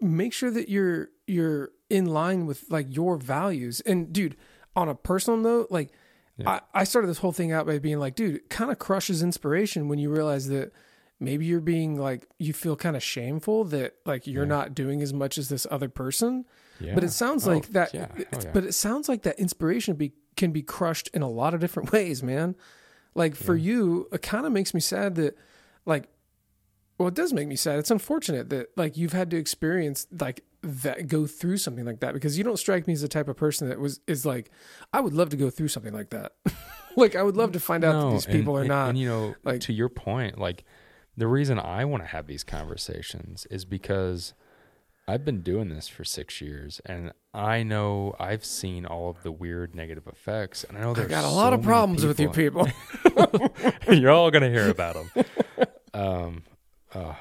[0.00, 3.80] make sure that you're you're in line with like your values.
[3.82, 4.36] And dude,
[4.74, 5.92] on a personal note, like
[6.38, 6.60] yeah.
[6.74, 9.22] I, I started this whole thing out by being like, dude, it kind of crushes
[9.22, 10.72] inspiration when you realize that
[11.20, 14.48] maybe you're being like you feel kind of shameful that like you're yeah.
[14.48, 16.44] not doing as much as this other person
[16.80, 16.94] yeah.
[16.94, 18.08] but it sounds oh, like that yeah.
[18.32, 21.60] oh, but it sounds like that inspiration be, can be crushed in a lot of
[21.60, 22.56] different ways man
[23.14, 25.38] like for you it kind of makes me sad that
[25.86, 26.08] like
[26.98, 30.42] well it does make me sad it's unfortunate that like you've had to experience like
[30.62, 33.36] that go through something like that because you don't strike me as the type of
[33.36, 34.50] person that was is like
[34.92, 36.34] i would love to go through something like that
[36.96, 38.98] like i would love to find out no, that these people and, are not and
[38.98, 40.64] you know like to your point like
[41.16, 44.32] the reason I want to have these conversations is because
[45.06, 49.32] I've been doing this for six years and I know I've seen all of the
[49.32, 50.64] weird negative effects.
[50.64, 52.68] And I know there's got a lot of problems with you people.
[53.90, 55.24] You're all going to hear about them.
[55.92, 56.42] Um,
[56.94, 57.16] oh,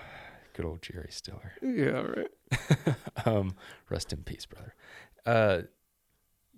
[0.53, 1.53] good old Jerry Stiller.
[1.61, 2.95] Yeah, right.
[3.25, 3.55] um,
[3.89, 4.73] rest in peace, brother.
[5.25, 5.61] Uh,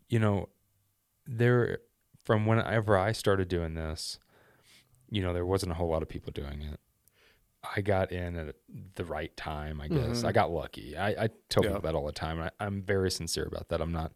[0.10, 0.50] you know,
[1.26, 1.80] there,
[2.24, 4.20] from whenever I started doing this,
[5.10, 6.80] you know, there wasn't a whole lot of people doing it.
[7.76, 8.56] I got in at
[8.96, 10.18] the right time, I guess.
[10.18, 10.28] Mm-hmm.
[10.28, 10.98] I got lucky.
[10.98, 11.70] I, I tell yeah.
[11.70, 12.42] people that all the time.
[12.42, 13.80] I, I'm very sincere about that.
[13.80, 14.12] I'm not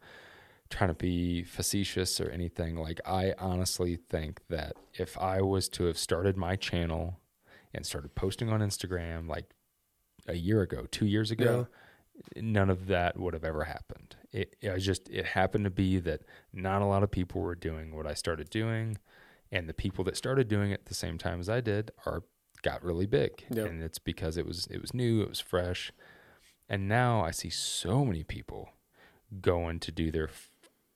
[0.69, 2.75] trying to be facetious or anything.
[2.75, 7.19] Like, I honestly think that if I was to have started my channel
[7.73, 9.45] and started posting on Instagram like
[10.27, 11.67] a year ago, two years ago,
[12.35, 12.41] yeah.
[12.41, 14.15] none of that would have ever happened.
[14.31, 16.21] It, it just, it happened to be that
[16.53, 18.97] not a lot of people were doing what I started doing.
[19.51, 22.23] And the people that started doing it at the same time as I did are
[22.61, 23.69] got really big, yep.
[23.69, 25.91] and it's because it was it was new, it was fresh,
[26.67, 28.69] and now I see so many people
[29.41, 30.29] going to do their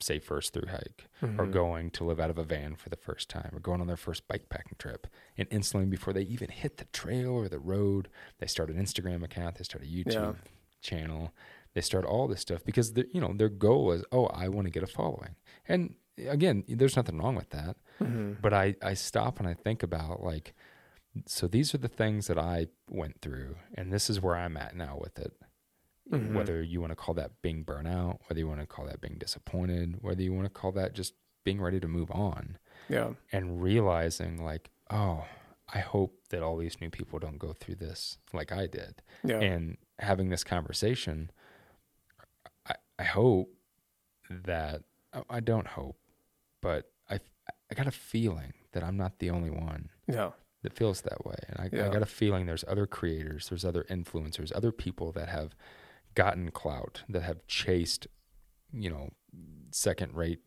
[0.02, 1.39] say first through hike mm-hmm.
[1.39, 3.88] or going to live out of a van for the first time or going on
[3.88, 7.60] their first bike packing trip and instantly before they even hit the trail or the
[7.60, 10.52] road they start an instagram account they start a youtube yeah.
[10.82, 11.32] channel
[11.74, 14.72] they start all this stuff because you know their goal is oh i want to
[14.72, 15.36] get a following
[15.68, 15.95] and
[16.28, 18.34] again there's nothing wrong with that mm-hmm.
[18.41, 20.54] but i i stop and i think about like
[21.26, 24.76] so these are the things that I went through, and this is where I'm at
[24.76, 25.34] now with it.
[26.12, 26.36] Mm-hmm.
[26.36, 29.18] Whether you want to call that being burnout, whether you want to call that being
[29.18, 32.57] disappointed, whether you want to call that just being ready to move on.
[32.89, 33.12] Yeah.
[33.32, 35.26] And realizing like, oh,
[35.74, 39.01] I hope that all these new people don't go through this like I did.
[39.24, 39.39] Yeah.
[39.39, 41.32] And having this conversation,
[42.68, 43.49] I, I hope
[44.30, 44.84] that
[45.30, 45.97] I don't hope,
[46.62, 47.20] but I
[47.70, 49.89] I got a feeling that I'm not the only one.
[50.07, 50.32] Yeah
[50.64, 51.36] that feels that way.
[51.47, 51.88] And I, yeah.
[51.88, 55.55] I got a feeling there's other creators, there's other influencers, other people that have
[56.16, 58.07] gotten clout, that have chased,
[58.74, 59.09] you know,
[59.72, 60.39] second rate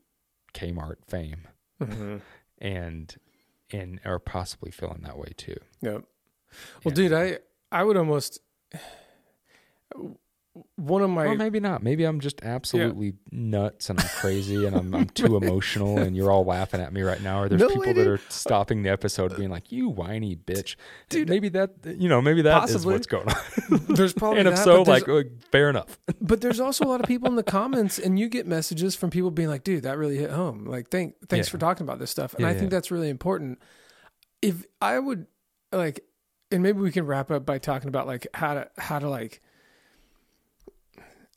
[0.54, 1.48] Kmart fame,
[1.80, 2.18] mm-hmm.
[2.58, 3.16] and
[3.70, 5.56] and are possibly feeling that way too.
[5.80, 6.04] Yep.
[6.84, 6.92] Well, yeah.
[6.92, 7.38] dude, I
[7.72, 8.40] I would almost
[10.76, 11.82] one of my or maybe not.
[11.82, 13.12] Maybe i'm just absolutely yeah.
[13.32, 17.02] nuts and i'm crazy and i'm, I'm too emotional and you're all laughing at me
[17.02, 17.42] right now.
[17.42, 20.76] Or there's no, people that are stopping the episode being like you whiny bitch.
[21.08, 22.78] Dude maybe that you know maybe that possibly.
[22.78, 23.86] is what's going on.
[23.94, 25.06] There's probably and if that, so like
[25.50, 25.98] fair enough.
[26.20, 29.10] But there's also a lot of people in the comments and you get messages from
[29.10, 30.64] people being like dude that really hit home.
[30.64, 31.50] Like thank thanks yeah.
[31.50, 32.32] for talking about this stuff.
[32.34, 33.58] And yeah, i think that's really important.
[34.40, 35.26] If i would
[35.72, 36.04] like
[36.50, 39.42] and maybe we can wrap up by talking about like how to how to like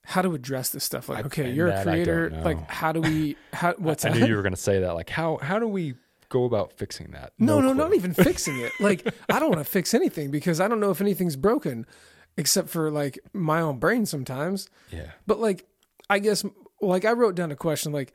[0.07, 1.09] how to address this stuff.
[1.09, 2.29] Like, okay, you're a creator.
[2.29, 3.35] Like, how do we?
[3.51, 4.93] How what's I, I knew you were going to say that.
[4.93, 5.95] Like, how how do we
[6.29, 7.33] go about fixing that?
[7.37, 8.71] No, no, no not even fixing it.
[8.79, 11.85] Like, I don't want to fix anything because I don't know if anything's broken,
[12.37, 14.69] except for like my own brain sometimes.
[14.91, 15.11] Yeah.
[15.25, 15.65] But like,
[16.09, 16.45] I guess
[16.79, 18.13] like I wrote down a question like.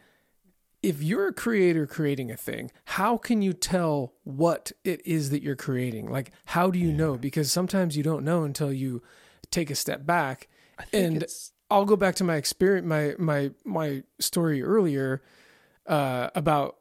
[0.83, 5.41] If you're a creator creating a thing, how can you tell what it is that
[5.41, 6.11] you're creating?
[6.11, 6.97] Like, how do you yeah.
[6.97, 7.17] know?
[7.17, 9.01] Because sometimes you don't know until you
[9.53, 10.49] take a step back.
[10.81, 11.25] I think and
[11.73, 15.23] I'll go back to my experience, my my my story earlier
[15.87, 16.77] uh, about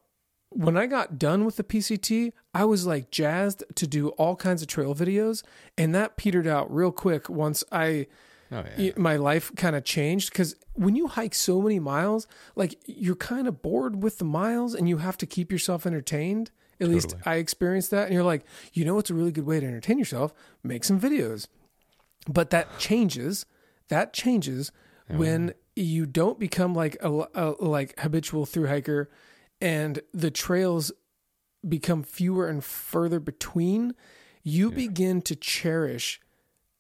[0.50, 2.34] when I got done with the PCT.
[2.54, 5.44] I was like jazzed to do all kinds of trail videos,
[5.78, 8.08] and that petered out real quick once I.
[8.54, 8.92] Oh, yeah.
[8.98, 12.28] My life kind of changed because when you hike so many miles,
[12.58, 16.52] like you're kind of bored with the miles and you have to keep yourself entertained.
[16.74, 16.96] At totally.
[16.96, 18.08] least I experienced that.
[18.08, 20.34] And you're like, you know, what's a really good way to entertain yourself?
[20.64, 21.48] Make some videos.
[22.28, 23.46] But that changes
[23.92, 24.72] that changes
[25.12, 25.18] yeah.
[25.18, 29.10] when you don't become like a, a like habitual through hiker
[29.60, 30.92] and the trails
[31.68, 33.94] become fewer and further between
[34.44, 34.76] you yeah.
[34.76, 36.20] begin to cherish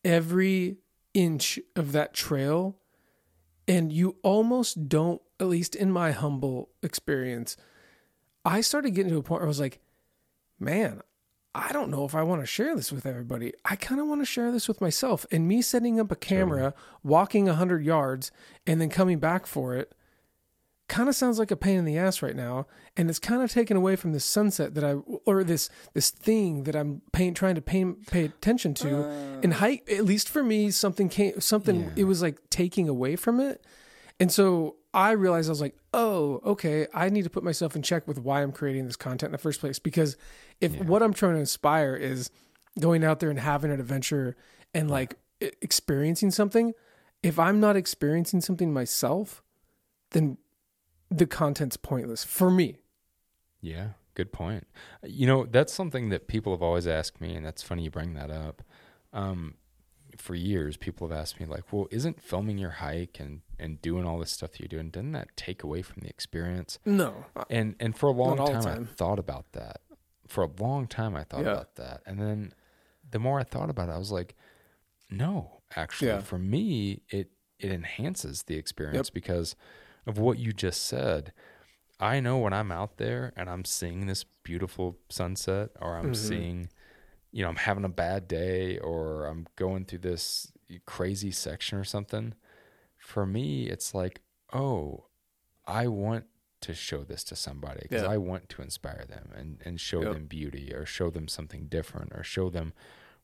[0.03, 0.77] every
[1.13, 2.77] inch of that trail
[3.67, 7.55] and you almost don't at least in my humble experience
[8.43, 9.79] i started getting to a point where i was like
[10.59, 11.01] man
[11.53, 13.53] I don't know if I want to share this with everybody.
[13.65, 15.25] I kind of want to share this with myself.
[15.31, 16.73] And me setting up a camera,
[17.03, 18.31] walking 100 yards,
[18.65, 19.93] and then coming back for it
[20.91, 22.67] kind of sounds like a pain in the ass right now.
[22.97, 24.93] And it's kind of taken away from this sunset that I,
[25.25, 29.05] or this this thing that I'm paying, trying to pay, pay attention to.
[29.05, 31.89] Uh, and height, at least for me, something came, something, yeah.
[31.95, 33.65] it was like taking away from it.
[34.19, 37.81] And so I realized I was like, oh, okay, I need to put myself in
[37.81, 39.79] check with why I'm creating this content in the first place.
[39.79, 40.17] Because
[40.59, 40.83] if yeah.
[40.83, 42.29] what I'm trying to inspire is
[42.79, 44.35] going out there and having an adventure
[44.73, 46.73] and like experiencing something,
[47.23, 49.43] if I'm not experiencing something myself,
[50.11, 50.37] then
[51.09, 52.77] the content's pointless for me.
[53.61, 54.67] Yeah, good point.
[55.03, 58.13] You know, that's something that people have always asked me, and that's funny you bring
[58.15, 58.63] that up.
[59.13, 59.55] Um,
[60.17, 64.05] for years, people have asked me, like, well, isn't filming your hike and and doing
[64.05, 66.79] all this stuff that you're doing, doesn't that take away from the experience?
[66.85, 67.25] No.
[67.49, 69.81] And and for a long time, time, I thought about that.
[70.27, 71.51] For a long time, I thought yeah.
[71.51, 72.53] about that, and then
[73.09, 74.35] the more I thought about it, I was like,
[75.09, 76.21] no, actually, yeah.
[76.21, 79.13] for me, it it enhances the experience yep.
[79.13, 79.55] because
[80.05, 81.33] of what you just said.
[81.99, 86.13] I know when I'm out there and I'm seeing this beautiful sunset, or I'm mm-hmm.
[86.13, 86.69] seeing,
[87.31, 90.51] you know, I'm having a bad day, or I'm going through this
[90.85, 92.33] crazy section or something
[93.01, 94.21] for me, it's like,
[94.53, 95.05] oh,
[95.65, 96.25] I want
[96.61, 98.09] to show this to somebody because yeah.
[98.11, 100.13] I want to inspire them and, and show yep.
[100.13, 102.73] them beauty or show them something different or show them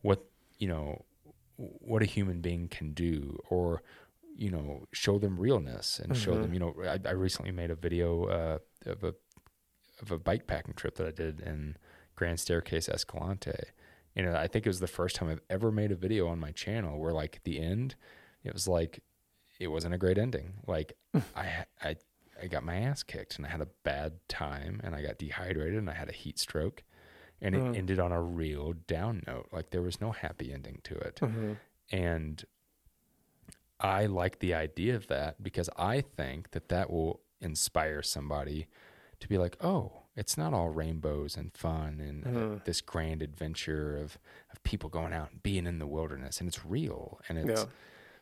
[0.01, 0.26] what,
[0.58, 1.05] you know,
[1.55, 3.84] what a human being can do or,
[4.36, 6.22] you know, show them realness and mm-hmm.
[6.22, 9.14] show them, you know, I, I recently made a video uh, of a,
[10.01, 11.78] of a bike packing trip that I did in
[12.16, 13.53] Grand Staircase Escalante.
[14.18, 16.39] You know, I think it was the first time I've ever made a video on
[16.39, 17.95] my channel where like at the end,
[18.43, 19.03] it was like
[19.59, 20.53] it wasn't a great ending.
[20.65, 20.93] Like
[21.36, 21.95] I, I,
[22.41, 25.78] I got my ass kicked and I had a bad time and I got dehydrated
[25.78, 26.84] and I had a heat stroke
[27.41, 27.74] and it uh-huh.
[27.76, 29.49] ended on a real down note.
[29.51, 31.20] Like there was no happy ending to it.
[31.22, 31.53] Uh-huh.
[31.91, 32.43] And
[33.80, 38.68] I like the idea of that because I think that that will inspire somebody
[39.20, 42.59] to be like, oh, it's not all rainbows and fun and uh-huh.
[42.65, 44.18] this grand adventure of,
[44.51, 47.65] of people going out and being in the wilderness and it's real and it's, yeah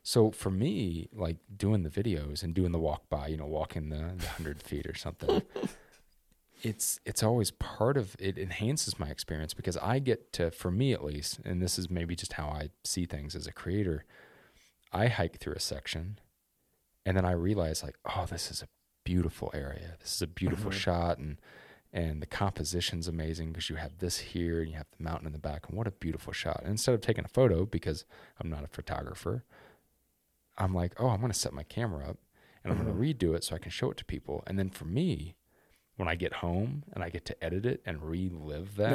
[0.07, 3.89] so for me, like doing the videos and doing the walk by, you know, walking
[3.89, 5.41] the, the hundred feet or something,
[6.61, 10.93] it's it's always part of it enhances my experience because I get to, for me
[10.93, 14.05] at least, and this is maybe just how I see things as a creator.
[14.93, 16.19] I hike through a section,
[17.03, 18.67] and then I realize like, oh, this is a
[19.03, 19.95] beautiful area.
[19.99, 20.79] This is a beautiful mm-hmm.
[20.79, 21.37] shot, and
[21.95, 25.33] and the composition's amazing because you have this here and you have the mountain in
[25.33, 26.59] the back, and what a beautiful shot.
[26.61, 28.05] And instead of taking a photo because
[28.39, 29.45] I'm not a photographer,
[30.57, 32.17] I'm like, oh, I'm going to set my camera up.
[32.63, 34.43] and I'm going to redo it so I can show it to people.
[34.47, 35.35] And then for me,
[35.97, 38.91] when I get home and I get to edit it and relive that,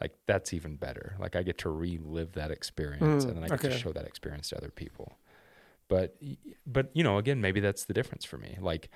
[0.00, 1.16] like that's even better.
[1.18, 4.06] Like I get to relive that experience Mm, and then I get to show that
[4.06, 5.18] experience to other people.
[5.88, 6.16] But
[6.66, 8.56] but you know, again, maybe that's the difference for me.
[8.60, 8.88] Like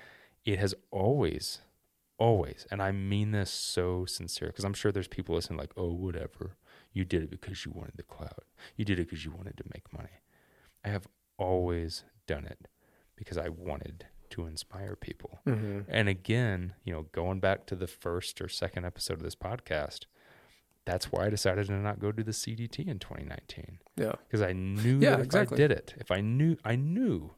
[0.45, 1.59] it has always
[2.19, 5.91] always and I mean this so sincere because I'm sure there's people listening like, "Oh,
[5.93, 6.57] whatever.
[6.93, 8.43] You did it because you wanted the clout.
[8.75, 10.21] You did it because you wanted to make money."
[10.83, 11.07] I have
[11.37, 12.67] always done it
[13.15, 15.39] because I wanted to inspire people.
[15.47, 15.81] Mm-hmm.
[15.89, 20.05] And again, you know, going back to the first or second episode of this podcast,
[20.85, 24.13] that's why I decided to not go to the CDT in 2019 Yeah.
[24.27, 25.55] because I knew Yeah, that if exactly.
[25.55, 27.31] I did it, if I knew, I knew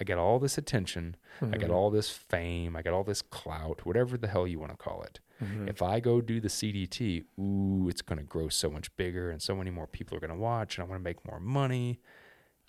[0.00, 3.84] I got all this attention, I got all this fame, I got all this clout,
[3.86, 5.20] whatever the hell you want to call it.
[5.40, 5.68] Mhm.
[5.68, 9.42] If I go do the CDT, ooh, it's going to grow so much bigger and
[9.42, 12.00] so many more people are going to watch and I'm going to make more money.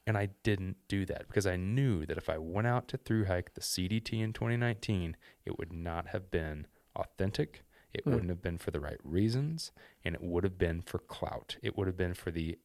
[0.05, 3.25] And I didn't do that because I knew that if I went out to through
[3.25, 5.15] hike the CDT in 2019,
[5.45, 7.63] it would not have been authentic.
[7.93, 8.11] It Hmm.
[8.11, 9.71] wouldn't have been for the right reasons,
[10.03, 11.55] and it would have been for clout.
[11.61, 12.57] It would have been for the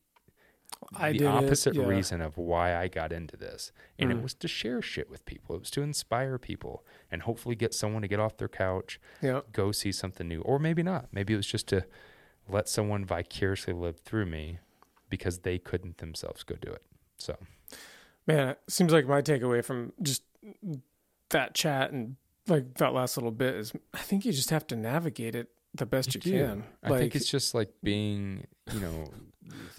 [0.95, 1.85] I the did it, opposite yeah.
[1.87, 3.73] reason of why I got into this.
[3.99, 4.19] And Mm.
[4.19, 5.57] it was to share shit with people.
[5.57, 9.41] It was to inspire people and hopefully get someone to get off their couch, Yeah.
[9.53, 10.41] go see something new.
[10.43, 11.09] Or maybe not.
[11.13, 11.85] Maybe it was just to
[12.49, 14.59] let someone vicariously live through me
[15.11, 16.83] because they couldn't themselves go do it.
[17.19, 17.37] So,
[18.27, 20.23] Man, it seems like my takeaway from just
[21.31, 22.17] that chat and
[22.47, 25.87] like that last little bit is I think you just have to navigate it the
[25.87, 26.31] best you, do.
[26.31, 26.65] can.
[26.83, 29.13] I like, think it's just like being, you know,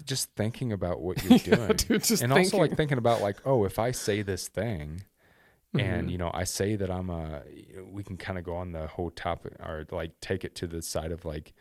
[0.04, 1.76] just thinking about what you're yeah, doing.
[1.76, 5.04] dude, just and also like thinking about like, oh, if I say this thing,
[5.78, 6.10] and Mhm.
[6.10, 7.42] you know i say that i'm a
[7.92, 10.82] we can kind of go on the whole topic or like take it to the
[10.82, 11.52] side of like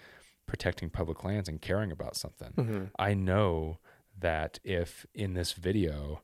[0.48, 2.90] protecting public lands and caring about something Mhm.
[2.98, 3.78] i know
[4.18, 6.24] that if in this video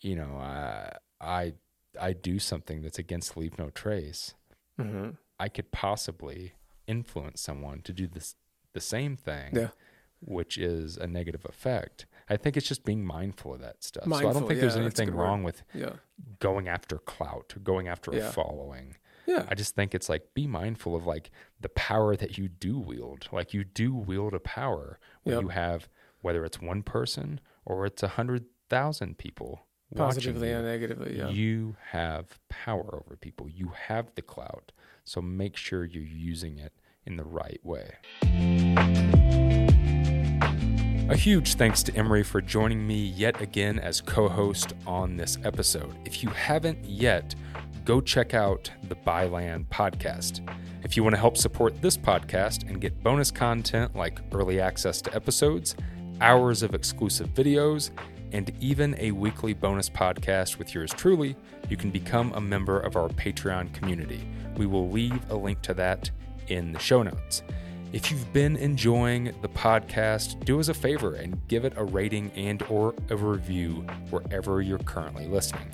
[0.00, 1.54] you know i i
[2.00, 4.34] i do something that's against leave no trace
[4.78, 5.16] Mhm.
[5.40, 6.52] i could possibly
[6.86, 8.36] influence someone to do this
[8.72, 9.68] the same thing Yeah.
[10.20, 14.14] which is a negative effect i think it's just being mindful of that stuff so
[14.14, 15.24] i don't think there's yeah, a anything good word.
[15.24, 15.94] wrong with Yeah.
[16.40, 18.96] going after clout, going after a following.
[19.26, 19.46] Yeah.
[19.48, 21.30] I just think it's like be mindful of like
[21.60, 23.26] the power that you do wield.
[23.32, 25.42] Like you do wield a power when Yep.
[25.42, 25.88] you have
[26.20, 29.66] whether it's one person or it's a hundred thousand people
[29.96, 31.16] Positively and negatively.
[31.18, 31.28] Yeah.
[31.28, 33.48] You have power over people.
[33.48, 34.72] You have the clout.
[35.04, 36.72] So make sure you're using it
[37.06, 37.96] in the right way.
[41.10, 45.36] A huge thanks to Emory for joining me yet again as co host on this
[45.44, 45.94] episode.
[46.06, 47.34] If you haven't yet,
[47.84, 50.40] go check out the By Land podcast.
[50.82, 55.02] If you want to help support this podcast and get bonus content like early access
[55.02, 55.76] to episodes,
[56.22, 57.90] hours of exclusive videos,
[58.34, 61.36] and even a weekly bonus podcast with yours truly,
[61.70, 64.26] you can become a member of our Patreon community.
[64.56, 66.10] We will leave a link to that
[66.48, 67.44] in the show notes.
[67.92, 72.32] If you've been enjoying the podcast, do us a favor and give it a rating
[72.32, 75.68] and or a review wherever you're currently listening.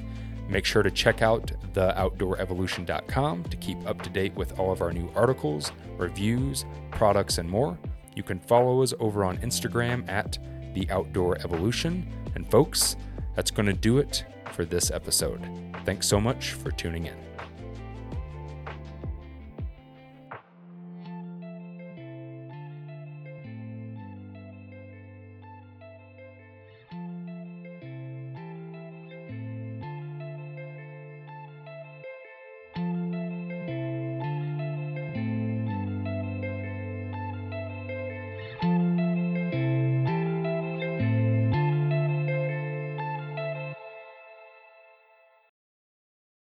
[0.46, 4.92] Make sure to check out theoutdoorevolution.com to keep up to date with all of our
[4.92, 7.78] new articles, reviews, products, and more.
[8.14, 10.36] You can follow us over on Instagram at
[10.74, 12.06] The Outdoor Evolution.
[12.34, 12.96] And folks,
[13.34, 15.40] that's going to do it for this episode.
[15.84, 17.29] Thanks so much for tuning in.